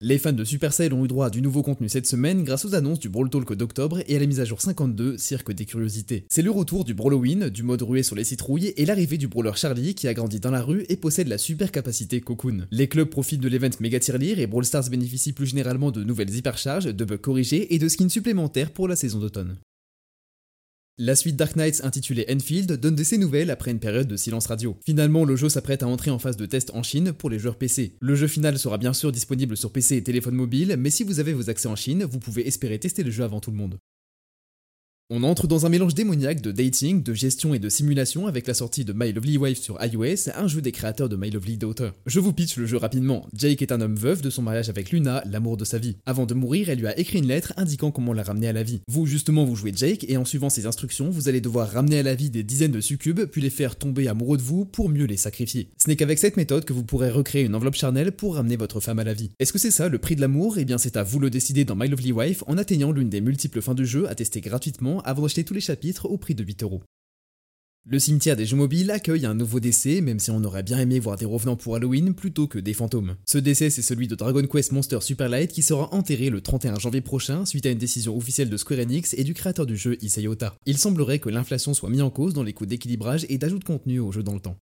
Les 0.00 0.18
fans 0.18 0.32
de 0.32 0.44
Supercell 0.44 0.94
ont 0.94 1.04
eu 1.04 1.08
droit 1.08 1.26
à 1.26 1.30
du 1.30 1.42
nouveau 1.42 1.64
contenu 1.64 1.88
cette 1.88 2.06
semaine 2.06 2.44
grâce 2.44 2.64
aux 2.64 2.76
annonces 2.76 3.00
du 3.00 3.08
Brawl 3.08 3.28
Talk 3.30 3.52
d'octobre 3.54 3.98
et 4.06 4.14
à 4.14 4.20
la 4.20 4.26
mise 4.26 4.38
à 4.38 4.44
jour 4.44 4.60
52, 4.60 5.18
Cirque 5.18 5.50
des 5.50 5.64
Curiosités. 5.64 6.24
C'est 6.28 6.42
le 6.42 6.52
retour 6.52 6.84
du 6.84 6.94
Brawloween, 6.94 7.48
du 7.48 7.64
mode 7.64 7.82
rué 7.82 8.04
sur 8.04 8.14
les 8.14 8.22
citrouilles 8.22 8.72
et 8.76 8.86
l'arrivée 8.86 9.18
du 9.18 9.26
brawler 9.26 9.56
Charlie 9.56 9.96
qui 9.96 10.06
a 10.06 10.14
grandi 10.14 10.38
dans 10.38 10.52
la 10.52 10.62
rue 10.62 10.86
et 10.88 10.96
possède 10.96 11.26
la 11.26 11.36
super 11.36 11.72
capacité 11.72 12.20
Cocoon. 12.20 12.68
Les 12.70 12.86
clubs 12.86 13.08
profitent 13.08 13.40
de 13.40 13.48
l'event 13.48 13.70
Mega 13.80 13.98
Tirelire 13.98 14.38
et 14.38 14.46
Brawl 14.46 14.64
Stars 14.64 14.88
bénéficient 14.88 15.32
plus 15.32 15.46
généralement 15.46 15.90
de 15.90 16.04
nouvelles 16.04 16.32
hypercharges, 16.32 16.84
de 16.84 17.04
bugs 17.04 17.16
corrigés 17.16 17.74
et 17.74 17.80
de 17.80 17.88
skins 17.88 18.08
supplémentaires 18.08 18.70
pour 18.70 18.86
la 18.86 18.94
saison 18.94 19.18
d'automne. 19.18 19.56
La 21.00 21.14
suite 21.14 21.36
Dark 21.36 21.54
Knights 21.54 21.84
intitulée 21.84 22.26
Enfield 22.28 22.72
donne 22.72 22.96
de 22.96 23.04
ses 23.04 23.18
nouvelles 23.18 23.52
après 23.52 23.70
une 23.70 23.78
période 23.78 24.08
de 24.08 24.16
silence 24.16 24.48
radio. 24.48 24.76
Finalement, 24.84 25.24
le 25.24 25.36
jeu 25.36 25.48
s'apprête 25.48 25.84
à 25.84 25.86
entrer 25.86 26.10
en 26.10 26.18
phase 26.18 26.36
de 26.36 26.44
test 26.44 26.72
en 26.74 26.82
Chine 26.82 27.12
pour 27.12 27.30
les 27.30 27.38
joueurs 27.38 27.54
PC. 27.54 27.94
Le 28.00 28.16
jeu 28.16 28.26
final 28.26 28.58
sera 28.58 28.78
bien 28.78 28.92
sûr 28.92 29.12
disponible 29.12 29.56
sur 29.56 29.70
PC 29.70 29.94
et 29.94 30.02
téléphone 30.02 30.34
mobile, 30.34 30.74
mais 30.76 30.90
si 30.90 31.04
vous 31.04 31.20
avez 31.20 31.34
vos 31.34 31.50
accès 31.50 31.68
en 31.68 31.76
Chine, 31.76 32.02
vous 32.02 32.18
pouvez 32.18 32.48
espérer 32.48 32.80
tester 32.80 33.04
le 33.04 33.12
jeu 33.12 33.22
avant 33.22 33.38
tout 33.38 33.52
le 33.52 33.56
monde. 33.56 33.78
On 35.10 35.22
entre 35.22 35.46
dans 35.46 35.64
un 35.64 35.70
mélange 35.70 35.94
démoniaque 35.94 36.42
de 36.42 36.52
dating, 36.52 37.02
de 37.02 37.14
gestion 37.14 37.54
et 37.54 37.58
de 37.58 37.70
simulation 37.70 38.26
avec 38.26 38.46
la 38.46 38.52
sortie 38.52 38.84
de 38.84 38.92
My 38.92 39.10
Lovely 39.10 39.38
Wife 39.38 39.58
sur 39.58 39.82
iOS, 39.82 40.28
un 40.34 40.48
jeu 40.48 40.60
des 40.60 40.70
créateurs 40.70 41.08
de 41.08 41.16
My 41.16 41.30
Lovely 41.30 41.56
Daughter. 41.56 41.92
Je 42.04 42.20
vous 42.20 42.34
pitch 42.34 42.58
le 42.58 42.66
jeu 42.66 42.76
rapidement. 42.76 43.26
Jake 43.32 43.62
est 43.62 43.72
un 43.72 43.80
homme 43.80 43.96
veuf 43.96 44.20
de 44.20 44.28
son 44.28 44.42
mariage 44.42 44.68
avec 44.68 44.90
Luna, 44.90 45.22
l'amour 45.24 45.56
de 45.56 45.64
sa 45.64 45.78
vie. 45.78 45.96
Avant 46.04 46.26
de 46.26 46.34
mourir, 46.34 46.68
elle 46.68 46.80
lui 46.80 46.88
a 46.88 46.98
écrit 46.98 47.20
une 47.20 47.26
lettre 47.26 47.54
indiquant 47.56 47.90
comment 47.90 48.12
la 48.12 48.22
ramener 48.22 48.48
à 48.48 48.52
la 48.52 48.62
vie. 48.62 48.82
Vous, 48.86 49.06
justement, 49.06 49.46
vous 49.46 49.56
jouez 49.56 49.72
Jake 49.74 50.04
et 50.06 50.18
en 50.18 50.26
suivant 50.26 50.50
ses 50.50 50.66
instructions, 50.66 51.08
vous 51.08 51.30
allez 51.30 51.40
devoir 51.40 51.70
ramener 51.70 52.00
à 52.00 52.02
la 52.02 52.14
vie 52.14 52.28
des 52.28 52.42
dizaines 52.42 52.72
de 52.72 52.82
succubes 52.82 53.24
puis 53.24 53.40
les 53.40 53.48
faire 53.48 53.76
tomber 53.76 54.08
amoureux 54.08 54.36
de 54.36 54.42
vous 54.42 54.66
pour 54.66 54.90
mieux 54.90 55.06
les 55.06 55.16
sacrifier. 55.16 55.70
Ce 55.78 55.88
n'est 55.88 55.96
qu'avec 55.96 56.18
cette 56.18 56.36
méthode 56.36 56.66
que 56.66 56.74
vous 56.74 56.84
pourrez 56.84 57.10
recréer 57.10 57.44
une 57.44 57.54
enveloppe 57.54 57.76
charnelle 57.76 58.12
pour 58.12 58.34
ramener 58.34 58.56
votre 58.56 58.80
femme 58.80 58.98
à 58.98 59.04
la 59.04 59.14
vie. 59.14 59.30
Est-ce 59.38 59.54
que 59.54 59.58
c'est 59.58 59.70
ça 59.70 59.88
le 59.88 59.98
prix 59.98 60.16
de 60.16 60.20
l'amour? 60.20 60.58
Eh 60.58 60.66
bien, 60.66 60.76
c'est 60.76 60.98
à 60.98 61.02
vous 61.02 61.18
le 61.18 61.30
décider 61.30 61.64
dans 61.64 61.76
My 61.76 61.88
Lovely 61.88 62.12
Wife 62.12 62.44
en 62.46 62.58
atteignant 62.58 62.92
l'une 62.92 63.08
des 63.08 63.22
multiples 63.22 63.62
fins 63.62 63.74
de 63.74 63.84
jeu 63.84 64.06
à 64.06 64.14
tester 64.14 64.42
gratuitement 64.42 64.97
avant 65.00 65.22
d'acheter 65.22 65.44
tous 65.44 65.54
les 65.54 65.60
chapitres 65.60 66.06
au 66.06 66.18
prix 66.18 66.34
de 66.34 66.44
8 66.44 66.62
euros. 66.62 66.82
Le 67.90 67.98
cimetière 67.98 68.36
des 68.36 68.44
jeux 68.44 68.56
mobiles 68.56 68.90
accueille 68.90 69.24
un 69.24 69.32
nouveau 69.32 69.60
décès, 69.60 70.02
même 70.02 70.18
si 70.18 70.30
on 70.30 70.44
aurait 70.44 70.62
bien 70.62 70.78
aimé 70.78 70.98
voir 70.98 71.16
des 71.16 71.24
revenants 71.24 71.56
pour 71.56 71.74
Halloween 71.74 72.12
plutôt 72.12 72.46
que 72.46 72.58
des 72.58 72.74
fantômes. 72.74 73.16
Ce 73.26 73.38
décès, 73.38 73.70
c'est 73.70 73.80
celui 73.80 74.06
de 74.08 74.14
Dragon 74.14 74.46
Quest 74.46 74.72
Monster 74.72 75.00
Superlight 75.00 75.50
qui 75.50 75.62
sera 75.62 75.94
enterré 75.94 76.28
le 76.28 76.42
31 76.42 76.78
janvier 76.78 77.00
prochain 77.00 77.46
suite 77.46 77.64
à 77.64 77.70
une 77.70 77.78
décision 77.78 78.14
officielle 78.14 78.50
de 78.50 78.56
Square 78.58 78.80
Enix 78.80 79.14
et 79.14 79.24
du 79.24 79.32
créateur 79.32 79.64
du 79.64 79.74
jeu 79.74 79.96
Issei 80.02 80.28
Ota. 80.28 80.54
Il 80.66 80.76
semblerait 80.76 81.18
que 81.18 81.30
l'inflation 81.30 81.72
soit 81.72 81.88
mise 81.88 82.02
en 82.02 82.10
cause 82.10 82.34
dans 82.34 82.42
les 82.42 82.52
coûts 82.52 82.66
d'équilibrage 82.66 83.24
et 83.30 83.38
d'ajout 83.38 83.58
de 83.58 83.64
contenu 83.64 84.00
au 84.00 84.12
jeu 84.12 84.22
dans 84.22 84.34
le 84.34 84.40
temps. 84.40 84.58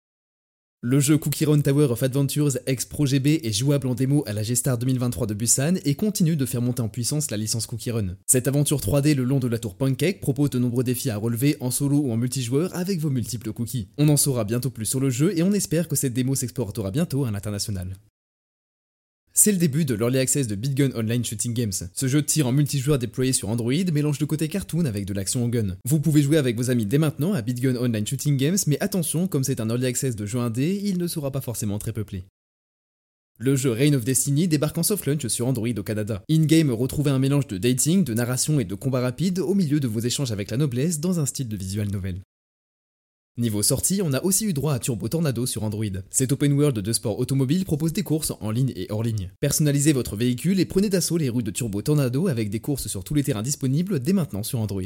Le 0.84 1.00
jeu 1.00 1.20
Cookie 1.20 1.46
Run 1.46 1.62
Tower 1.62 1.90
of 1.92 2.02
Adventures 2.02 2.58
ex 2.66 2.86
Pro 2.86 3.06
GB 3.06 3.42
est 3.44 3.52
jouable 3.52 3.86
en 3.86 3.94
démo 3.94 4.24
à 4.26 4.34
la 4.34 4.42
G-Star 4.42 4.80
2023 4.80 5.28
de 5.28 5.36
Busan 5.36 5.76
et 5.86 5.94
continue 5.94 6.36
de 6.36 6.44
faire 6.48 6.64
monter 6.64 6.82
en 6.82 6.90
puissance 6.90 7.30
la 7.30 7.38
licence 7.38 7.68
Cookie 7.68 7.92
Run. 7.92 8.16
Cette 8.26 8.48
aventure 8.48 8.80
3D 8.80 9.14
le 9.14 9.24
long 9.24 9.38
de 9.38 9.48
la 9.48 9.60
tour 9.60 9.76
Pancake 9.76 10.22
propose 10.22 10.50
de 10.50 10.58
nombreux 10.58 10.84
défis 10.84 11.12
à 11.12 11.18
relever 11.18 11.56
en 11.60 11.70
solo 11.70 11.98
ou 12.00 12.12
en 12.12 12.18
multijoueur 12.18 12.76
avec 12.76 13.00
vos 13.00 13.12
multiples 13.12 13.54
cookies. 13.54 13.90
On 14.00 14.10
en 14.10 14.18
saura 14.18 14.44
bientôt 14.44 14.72
plus 14.72 14.88
sur 14.88 15.00
le 15.00 15.12
jeu 15.12 15.38
et 15.38 15.44
on 15.44 15.54
espère 15.54 15.88
que 15.88 15.96
cette 15.96 16.14
démo 16.14 16.34
s'exportera 16.34 16.90
bientôt 16.90 17.26
à 17.26 17.32
l'international. 17.32 17.96
C'est 19.34 19.54
le 19.54 19.58
début 19.58 19.86
de 19.86 19.96
l'Early 19.96 20.18
Access 20.18 20.48
de 20.48 20.56
BitGun 20.56 20.92
Online 20.94 21.24
Shooting 21.24 21.54
Games. 21.54 21.72
Ce 21.94 22.08
jeu 22.08 22.22
de 22.22 22.26
tir 22.26 22.48
en 22.48 22.52
multijoueur 22.52 23.00
déployé 23.00 23.32
sur 23.32 23.48
Android 23.48 23.72
mélange 23.94 24.20
le 24.20 24.26
côté 24.26 24.50
cartoon 24.50 24.84
avec 24.84 25.06
de 25.06 25.14
l'action 25.14 25.46
en 25.46 25.48
gun. 25.48 25.78
Vous 25.86 26.02
pouvez 26.02 26.22
jouer 26.22 26.36
avec 26.36 26.58
vos 26.58 26.70
amis 26.70 26.86
dès 26.86 26.98
maintenant 26.98 27.32
à 27.32 27.42
BitGun 27.42 27.78
Online 27.78 28.06
Shooting 28.06 28.36
Games, 28.36 28.58
mais 28.68 28.78
attention, 28.82 29.28
comme 29.28 29.46
c'est 29.46 29.62
un 29.62 29.70
Early 29.70 29.86
Access 29.86 30.18
de 30.18 30.26
jeu 30.26 30.40
indé, 30.40 30.82
il 30.84 30.98
ne 30.98 31.08
sera 31.08 31.32
pas 31.32 31.40
forcément 31.40 31.80
très 31.80 31.94
peuplé. 31.94 32.26
Le 33.40 33.56
jeu 33.56 33.72
Reign 33.72 33.96
of 33.96 34.04
Destiny 34.04 34.50
débarque 34.50 34.78
en 34.78 34.84
soft 34.84 35.06
launch 35.06 35.26
sur 35.28 35.48
Android 35.48 35.70
au 35.78 35.84
Canada. 35.84 36.22
In-game, 36.30 36.70
retrouvez 36.70 37.12
un 37.12 37.18
mélange 37.18 37.48
de 37.48 37.58
dating, 37.58 38.04
de 38.04 38.14
narration 38.14 38.60
et 38.60 38.66
de 38.66 38.76
combat 38.76 39.00
rapide 39.00 39.40
au 39.40 39.56
milieu 39.56 39.80
de 39.80 39.88
vos 39.88 40.02
échanges 40.02 40.34
avec 40.34 40.52
la 40.52 40.58
noblesse 40.58 41.00
dans 41.00 41.22
un 41.22 41.26
style 41.26 41.48
de 41.48 41.56
visual 41.56 41.90
novel. 41.90 42.20
Niveau 43.38 43.64
sortie, 43.64 44.02
on 44.04 44.12
a 44.12 44.22
aussi 44.24 44.44
eu 44.44 44.52
droit 44.52 44.74
à 44.74 44.80
Turbo 44.80 45.08
Tornado 45.08 45.46
sur 45.46 45.64
Android. 45.64 45.86
Cet 46.10 46.34
open 46.34 46.52
world 46.52 46.78
de 46.78 46.92
sport 46.92 47.18
automobile 47.18 47.64
propose 47.64 47.94
des 47.94 48.04
courses 48.04 48.34
en 48.42 48.52
ligne 48.52 48.74
et 48.76 48.88
hors 48.90 49.04
ligne. 49.04 49.32
Personnalisez 49.40 49.94
votre 49.94 50.18
véhicule 50.18 50.60
et 50.60 50.66
prenez 50.66 50.90
d'assaut 50.90 51.16
les 51.16 51.30
rues 51.30 51.42
de 51.42 51.50
Turbo 51.50 51.82
Tornado 51.82 52.28
avec 52.28 52.50
des 52.50 52.60
courses 52.60 52.88
sur 52.88 53.06
tous 53.06 53.14
les 53.14 53.24
terrains 53.24 53.42
disponibles 53.42 54.02
dès 54.02 54.12
maintenant 54.12 54.44
sur 54.44 54.60
Android. 54.60 54.82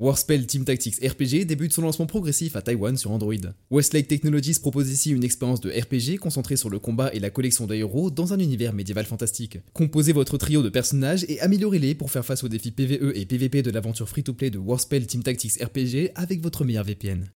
Warspell 0.00 0.46
Team 0.46 0.64
Tactics 0.64 0.96
RPG 1.06 1.44
débute 1.44 1.74
son 1.74 1.82
lancement 1.82 2.06
progressif 2.06 2.56
à 2.56 2.62
Taïwan 2.62 2.96
sur 2.96 3.10
Android. 3.10 3.34
Westlake 3.70 4.08
Technologies 4.08 4.58
propose 4.58 4.90
ici 4.90 5.10
une 5.10 5.24
expérience 5.24 5.60
de 5.60 5.70
RPG 5.70 6.18
concentrée 6.18 6.56
sur 6.56 6.70
le 6.70 6.78
combat 6.78 7.12
et 7.12 7.20
la 7.20 7.28
collection 7.28 7.66
de 7.66 8.10
dans 8.10 8.32
un 8.32 8.38
univers 8.38 8.72
médiéval 8.72 9.04
fantastique. 9.04 9.58
Composez 9.74 10.14
votre 10.14 10.38
trio 10.38 10.62
de 10.62 10.70
personnages 10.70 11.26
et 11.28 11.38
améliorez-les 11.40 11.94
pour 11.94 12.10
faire 12.10 12.24
face 12.24 12.42
aux 12.44 12.48
défis 12.48 12.70
PvE 12.70 13.12
et 13.14 13.26
PvP 13.26 13.62
de 13.62 13.70
l'aventure 13.70 14.08
free-to-play 14.08 14.48
de 14.48 14.58
Warspell 14.58 15.06
Team 15.06 15.22
Tactics 15.22 15.62
RPG 15.62 16.12
avec 16.14 16.40
votre 16.40 16.64
meilleur 16.64 16.84
VPN. 16.84 17.30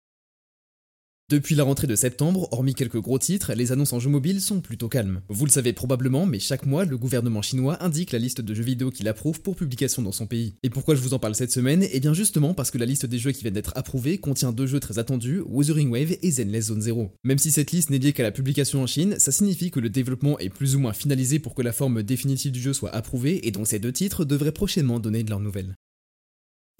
Depuis 1.31 1.55
la 1.55 1.63
rentrée 1.63 1.87
de 1.87 1.95
septembre, 1.95 2.49
hormis 2.51 2.73
quelques 2.73 2.99
gros 2.99 3.17
titres, 3.17 3.53
les 3.53 3.71
annonces 3.71 3.93
en 3.93 4.01
jeux 4.01 4.09
mobiles 4.09 4.41
sont 4.41 4.59
plutôt 4.59 4.89
calmes. 4.89 5.21
Vous 5.29 5.45
le 5.45 5.51
savez 5.51 5.71
probablement, 5.71 6.25
mais 6.25 6.39
chaque 6.39 6.65
mois, 6.65 6.83
le 6.83 6.97
gouvernement 6.97 7.41
chinois 7.41 7.81
indique 7.81 8.11
la 8.11 8.19
liste 8.19 8.41
de 8.41 8.53
jeux 8.53 8.63
vidéo 8.63 8.91
qu'il 8.91 9.07
approuve 9.07 9.39
pour 9.39 9.55
publication 9.55 10.01
dans 10.01 10.11
son 10.11 10.27
pays. 10.27 10.55
Et 10.61 10.69
pourquoi 10.69 10.93
je 10.93 10.99
vous 10.99 11.13
en 11.13 11.19
parle 11.19 11.33
cette 11.33 11.53
semaine? 11.53 11.87
Eh 11.89 12.01
bien 12.01 12.13
justement 12.13 12.53
parce 12.53 12.69
que 12.69 12.77
la 12.77 12.85
liste 12.85 13.05
des 13.05 13.17
jeux 13.17 13.31
qui 13.31 13.43
viennent 13.43 13.53
d'être 13.53 13.71
approuvés 13.75 14.17
contient 14.17 14.51
deux 14.51 14.67
jeux 14.67 14.81
très 14.81 14.99
attendus, 14.99 15.39
Wuthering 15.45 15.89
Wave 15.89 16.17
et 16.21 16.31
Zenless 16.31 16.65
Zone 16.65 16.81
Zero. 16.81 17.13
Même 17.23 17.37
si 17.37 17.49
cette 17.49 17.71
liste 17.71 17.91
n'est 17.91 17.99
liée 17.99 18.11
qu'à 18.11 18.23
la 18.23 18.31
publication 18.31 18.83
en 18.83 18.87
Chine, 18.87 19.15
ça 19.17 19.31
signifie 19.31 19.71
que 19.71 19.79
le 19.79 19.89
développement 19.89 20.37
est 20.39 20.49
plus 20.49 20.75
ou 20.75 20.79
moins 20.79 20.91
finalisé 20.91 21.39
pour 21.39 21.55
que 21.55 21.61
la 21.61 21.71
forme 21.71 22.03
définitive 22.03 22.51
du 22.51 22.59
jeu 22.59 22.73
soit 22.73 22.93
approuvée, 22.93 23.47
et 23.47 23.51
donc 23.51 23.67
ces 23.67 23.79
deux 23.79 23.93
titres 23.93 24.25
devraient 24.25 24.51
prochainement 24.51 24.99
donner 24.99 25.23
de 25.23 25.29
leurs 25.29 25.39
nouvelles. 25.39 25.77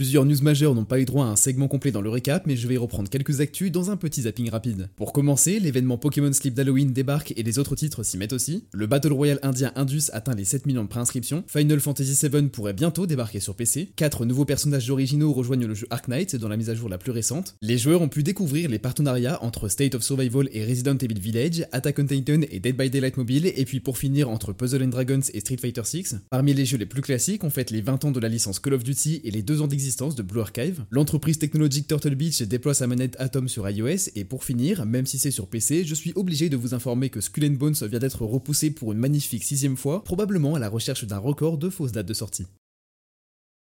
Plusieurs 0.01 0.25
news 0.25 0.41
majeures 0.41 0.73
n'ont 0.73 0.83
pas 0.83 0.99
eu 0.99 1.05
droit 1.05 1.25
à 1.25 1.27
un 1.27 1.35
segment 1.35 1.67
complet 1.67 1.91
dans 1.91 2.01
le 2.01 2.09
récap, 2.09 2.47
mais 2.47 2.55
je 2.55 2.67
vais 2.67 2.75
reprendre 2.75 3.07
quelques 3.07 3.39
actus 3.39 3.71
dans 3.71 3.91
un 3.91 3.97
petit 3.97 4.23
zapping 4.23 4.49
rapide. 4.49 4.89
Pour 4.95 5.13
commencer, 5.13 5.59
l'événement 5.59 5.99
Pokémon 5.99 6.33
Sleep 6.33 6.55
d'Halloween 6.55 6.91
débarque 6.91 7.35
et 7.37 7.43
les 7.43 7.59
autres 7.59 7.75
titres 7.75 8.01
s'y 8.01 8.17
mettent 8.17 8.33
aussi. 8.33 8.65
Le 8.73 8.87
Battle 8.87 9.13
Royale 9.13 9.37
indien 9.43 9.71
Indus 9.75 10.09
atteint 10.11 10.33
les 10.33 10.43
7 10.43 10.65
millions 10.65 10.81
de 10.81 10.87
préinscriptions. 10.87 11.43
Final 11.45 11.79
Fantasy 11.79 12.17
VII 12.27 12.47
pourrait 12.47 12.73
bientôt 12.73 13.05
débarquer 13.05 13.39
sur 13.39 13.53
PC. 13.53 13.91
4 13.95 14.25
nouveaux 14.25 14.43
personnages 14.43 14.89
originaux 14.89 15.33
rejoignent 15.33 15.67
le 15.67 15.75
jeu 15.75 15.85
Ark 15.91 16.07
Knight 16.07 16.35
dans 16.35 16.47
la 16.47 16.57
mise 16.57 16.71
à 16.71 16.73
jour 16.73 16.89
la 16.89 16.97
plus 16.97 17.11
récente. 17.11 17.55
Les 17.61 17.77
joueurs 17.77 18.01
ont 18.01 18.09
pu 18.09 18.23
découvrir 18.23 18.71
les 18.71 18.79
partenariats 18.79 19.37
entre 19.43 19.69
State 19.69 19.93
of 19.93 20.01
Survival 20.01 20.49
et 20.51 20.65
Resident 20.65 20.97
Evil 20.97 21.19
Village, 21.19 21.67
Attack 21.73 21.99
on 21.99 22.07
Titan 22.07 22.41
et 22.49 22.59
Dead 22.59 22.75
by 22.75 22.89
Daylight 22.89 23.17
Mobile, 23.17 23.51
et 23.55 23.65
puis 23.65 23.79
pour 23.79 23.99
finir 23.99 24.31
entre 24.31 24.51
Puzzle 24.51 24.89
Dragons 24.89 25.21
et 25.31 25.41
Street 25.41 25.57
Fighter 25.61 25.83
VI. 25.85 26.15
Parmi 26.31 26.55
les 26.55 26.65
jeux 26.65 26.79
les 26.79 26.87
plus 26.87 27.03
classiques, 27.03 27.43
on 27.43 27.51
fête 27.51 27.69
les 27.69 27.81
20 27.81 28.05
ans 28.05 28.11
de 28.11 28.19
la 28.19 28.29
licence 28.29 28.59
Call 28.59 28.73
of 28.73 28.83
Duty 28.83 29.21
et 29.23 29.29
les 29.29 29.43
2 29.43 29.61
ans 29.61 29.67
d'existence 29.67 29.90
de 29.91 30.21
Blue 30.21 30.39
Archive 30.39 30.85
L'entreprise 30.89 31.37
technologique 31.37 31.87
Turtle 31.87 32.15
Beach 32.15 32.41
déploie 32.43 32.73
sa 32.73 32.87
manette 32.87 33.15
Atom 33.19 33.49
sur 33.49 33.69
iOS 33.69 34.09
et 34.15 34.23
pour 34.23 34.45
finir, 34.45 34.85
même 34.85 35.05
si 35.05 35.19
c'est 35.19 35.31
sur 35.31 35.47
PC, 35.47 35.83
je 35.85 35.95
suis 35.95 36.13
obligé 36.15 36.49
de 36.49 36.55
vous 36.55 36.73
informer 36.73 37.09
que 37.09 37.19
Skull 37.19 37.57
Bones 37.57 37.75
vient 37.81 37.99
d'être 37.99 38.23
repoussé 38.23 38.71
pour 38.71 38.93
une 38.93 38.99
magnifique 38.99 39.43
sixième 39.43 39.77
fois, 39.77 40.03
probablement 40.03 40.55
à 40.55 40.59
la 40.59 40.69
recherche 40.69 41.05
d'un 41.05 41.17
record 41.17 41.57
de 41.57 41.69
fausses 41.69 41.91
dates 41.91 42.07
de 42.07 42.13
sortie. 42.13 42.45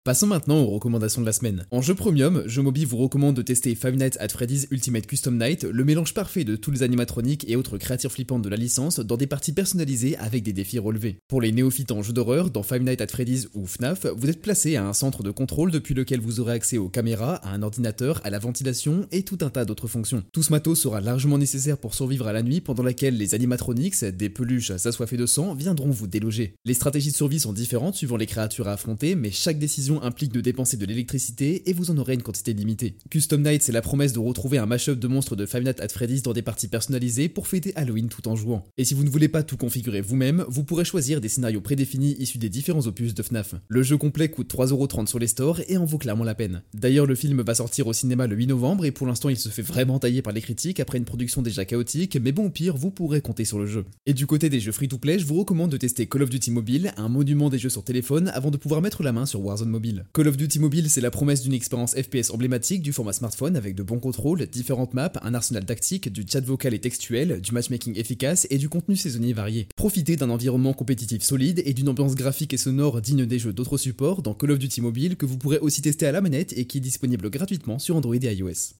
Passons 0.05 0.27
maintenant 0.27 0.61
aux 0.61 0.69
recommandations 0.69 1.19
de 1.19 1.25
la 1.25 1.33
semaine. 1.33 1.65
En 1.71 1.81
jeu 1.81 1.93
premium, 1.93 2.45
Mobi 2.59 2.85
vous 2.85 2.95
recommande 2.95 3.35
de 3.35 3.41
tester 3.41 3.75
Five 3.75 3.97
Nights 3.97 4.15
at 4.21 4.29
Freddy's 4.29 4.65
Ultimate 4.71 5.05
Custom 5.05 5.37
Night, 5.37 5.65
le 5.65 5.83
mélange 5.83 6.13
parfait 6.13 6.45
de 6.45 6.55
tous 6.55 6.71
les 6.71 6.83
animatroniques 6.83 7.43
et 7.49 7.57
autres 7.57 7.77
créatures 7.77 8.13
flippantes 8.13 8.41
de 8.41 8.47
la 8.47 8.55
licence 8.55 9.01
dans 9.01 9.17
des 9.17 9.27
parties 9.27 9.51
personnalisées 9.51 10.15
avec 10.15 10.43
des 10.43 10.53
défis 10.53 10.79
relevés. 10.79 11.17
Pour 11.27 11.41
les 11.41 11.51
néophytes 11.51 11.91
en 11.91 12.01
jeu 12.01 12.13
d'horreur, 12.13 12.49
dans 12.49 12.63
Five 12.63 12.81
Nights 12.81 13.01
at 13.01 13.07
Freddy's 13.07 13.49
ou 13.53 13.67
FNAF, 13.67 14.05
vous 14.05 14.29
êtes 14.29 14.41
placé 14.41 14.77
à 14.77 14.87
un 14.87 14.93
centre 14.93 15.21
de 15.21 15.31
contrôle 15.31 15.69
depuis 15.69 15.93
lequel 15.93 16.21
vous 16.21 16.39
aurez 16.39 16.53
accès 16.53 16.77
aux 16.77 16.87
caméras, 16.87 17.35
à 17.35 17.49
un 17.49 17.61
ordinateur, 17.61 18.21
à 18.23 18.29
la 18.29 18.39
ventilation 18.39 19.05
et 19.11 19.23
tout 19.23 19.39
un 19.41 19.49
tas 19.49 19.65
d'autres 19.65 19.87
fonctions. 19.87 20.23
Tout 20.31 20.43
ce 20.43 20.51
matos 20.51 20.79
sera 20.79 21.01
largement 21.01 21.37
nécessaire 21.37 21.77
pour 21.77 21.93
survivre 21.93 22.25
à 22.25 22.31
la 22.31 22.41
nuit 22.41 22.61
pendant 22.61 22.83
laquelle 22.83 23.17
les 23.17 23.35
animatronics, 23.35 24.05
des 24.05 24.29
peluches 24.29 24.71
assoiffées 24.71 25.17
de 25.17 25.25
sang, 25.25 25.53
viendront 25.55 25.91
vous 25.91 26.07
déloger. 26.07 26.55
Les 26.63 26.73
stratégies 26.73 27.11
de 27.11 27.17
survie 27.17 27.41
sont 27.41 27.51
différentes 27.51 27.95
suivant 27.95 28.15
les 28.15 28.27
créatures 28.27 28.69
à 28.69 28.73
affronter, 28.73 29.15
mais 29.15 29.31
chaque 29.31 29.59
décision 29.59 29.88
implique 30.01 30.31
de 30.31 30.41
dépenser 30.41 30.77
de 30.77 30.85
l'électricité 30.85 31.69
et 31.69 31.73
vous 31.73 31.91
en 31.91 31.97
aurez 31.97 32.13
une 32.13 32.21
quantité 32.21 32.53
limitée. 32.53 32.95
Custom 33.09 33.41
Night, 33.41 33.63
c'est 33.63 33.71
la 33.71 33.81
promesse 33.81 34.13
de 34.13 34.19
retrouver 34.19 34.57
un 34.57 34.65
mashup 34.65 34.99
de 34.99 35.07
monstres 35.07 35.35
de 35.35 35.45
Five 35.45 35.63
Nights 35.63 35.79
at 35.79 35.89
Freddy's 35.89 36.21
dans 36.21 36.33
des 36.33 36.41
parties 36.41 36.67
personnalisées 36.67 37.29
pour 37.29 37.47
fêter 37.47 37.73
Halloween 37.75 38.09
tout 38.09 38.27
en 38.27 38.35
jouant. 38.35 38.65
Et 38.77 38.85
si 38.85 38.93
vous 38.93 39.03
ne 39.03 39.09
voulez 39.09 39.27
pas 39.27 39.43
tout 39.43 39.57
configurer 39.57 40.01
vous-même, 40.01 40.45
vous 40.47 40.63
pourrez 40.63 40.85
choisir 40.85 41.21
des 41.21 41.29
scénarios 41.29 41.61
prédéfinis 41.61 42.15
issus 42.19 42.37
des 42.37 42.49
différents 42.49 42.85
opus 42.85 43.13
de 43.13 43.23
FNAF. 43.23 43.55
Le 43.67 43.83
jeu 43.83 43.97
complet 43.97 44.29
coûte 44.29 44.53
3,30€ 44.53 45.07
sur 45.07 45.19
les 45.19 45.27
stores 45.27 45.61
et 45.67 45.77
en 45.77 45.85
vaut 45.85 45.97
clairement 45.97 46.23
la 46.23 46.35
peine. 46.35 46.61
D'ailleurs, 46.73 47.05
le 47.05 47.15
film 47.15 47.41
va 47.41 47.55
sortir 47.55 47.87
au 47.87 47.93
cinéma 47.93 48.27
le 48.27 48.35
8 48.35 48.47
novembre 48.47 48.85
et 48.85 48.91
pour 48.91 49.07
l'instant, 49.07 49.29
il 49.29 49.37
se 49.37 49.49
fait 49.49 49.61
vraiment 49.61 49.99
tailler 49.99 50.21
par 50.21 50.33
les 50.33 50.41
critiques 50.41 50.79
après 50.79 50.97
une 50.97 51.05
production 51.05 51.41
déjà 51.41 51.65
chaotique, 51.65 52.17
mais 52.21 52.31
bon, 52.31 52.45
au 52.45 52.49
pire, 52.49 52.77
vous 52.77 52.91
pourrez 52.91 53.21
compter 53.21 53.45
sur 53.45 53.59
le 53.59 53.65
jeu. 53.65 53.85
Et 54.05 54.13
du 54.13 54.27
côté 54.27 54.49
des 54.49 54.59
jeux 54.59 54.71
free-to-play, 54.71 55.19
je 55.19 55.25
vous 55.25 55.39
recommande 55.39 55.71
de 55.71 55.77
tester 55.77 56.07
Call 56.07 56.23
of 56.23 56.29
Duty 56.29 56.51
Mobile, 56.51 56.93
un 56.97 57.09
monument 57.09 57.49
des 57.49 57.57
jeux 57.57 57.69
sur 57.69 57.83
téléphone, 57.83 58.31
avant 58.33 58.51
de 58.51 58.57
pouvoir 58.57 58.81
mettre 58.81 59.03
la 59.03 59.11
main 59.11 59.25
sur 59.25 59.41
Warzone 59.41 59.69
Call 60.13 60.27
of 60.27 60.37
Duty 60.37 60.59
Mobile, 60.59 60.89
c'est 60.89 61.01
la 61.01 61.11
promesse 61.11 61.41
d'une 61.41 61.53
expérience 61.53 61.95
FPS 61.95 62.31
emblématique 62.31 62.81
du 62.81 62.91
format 62.91 63.13
smartphone 63.13 63.55
avec 63.55 63.75
de 63.75 63.83
bons 63.83 63.99
contrôles, 63.99 64.45
différentes 64.47 64.93
maps, 64.93 65.11
un 65.21 65.33
arsenal 65.33 65.65
tactique, 65.65 66.11
du 66.11 66.25
chat 66.27 66.41
vocal 66.41 66.73
et 66.73 66.79
textuel, 66.79 67.41
du 67.41 67.51
matchmaking 67.51 67.97
efficace 67.97 68.47
et 68.49 68.57
du 68.57 68.69
contenu 68.69 68.95
saisonnier 68.95 69.33
varié. 69.33 69.67
Profitez 69.75 70.15
d'un 70.15 70.29
environnement 70.29 70.73
compétitif 70.73 71.23
solide 71.23 71.61
et 71.65 71.73
d'une 71.73 71.89
ambiance 71.89 72.15
graphique 72.15 72.53
et 72.53 72.57
sonore 72.57 73.01
digne 73.01 73.25
des 73.25 73.39
jeux 73.39 73.53
d'autres 73.53 73.77
supports 73.77 74.21
dans 74.21 74.33
Call 74.33 74.51
of 74.51 74.59
Duty 74.59 74.81
Mobile 74.81 75.15
que 75.15 75.25
vous 75.25 75.37
pourrez 75.37 75.59
aussi 75.59 75.81
tester 75.81 76.05
à 76.05 76.11
la 76.11 76.21
manette 76.21 76.53
et 76.57 76.65
qui 76.65 76.79
est 76.79 76.81
disponible 76.81 77.29
gratuitement 77.29 77.79
sur 77.79 77.95
Android 77.95 78.15
et 78.15 78.33
iOS. 78.33 78.75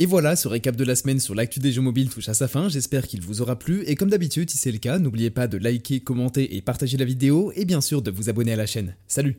Et 0.00 0.06
voilà, 0.06 0.36
ce 0.36 0.46
récap 0.46 0.76
de 0.76 0.84
la 0.84 0.94
semaine 0.94 1.18
sur 1.18 1.34
l'actu 1.34 1.58
des 1.58 1.72
jeux 1.72 1.80
mobiles 1.80 2.08
touche 2.08 2.28
à 2.28 2.34
sa 2.34 2.46
fin, 2.46 2.68
j'espère 2.68 3.08
qu'il 3.08 3.20
vous 3.20 3.42
aura 3.42 3.58
plu, 3.58 3.82
et 3.86 3.96
comme 3.96 4.10
d'habitude, 4.10 4.48
si 4.48 4.56
c'est 4.56 4.70
le 4.70 4.78
cas, 4.78 5.00
n'oubliez 5.00 5.30
pas 5.30 5.48
de 5.48 5.58
liker, 5.58 5.98
commenter 5.98 6.54
et 6.54 6.62
partager 6.62 6.96
la 6.96 7.04
vidéo, 7.04 7.50
et 7.56 7.64
bien 7.64 7.80
sûr 7.80 8.00
de 8.00 8.12
vous 8.12 8.30
abonner 8.30 8.52
à 8.52 8.56
la 8.56 8.66
chaîne. 8.66 8.94
Salut 9.08 9.36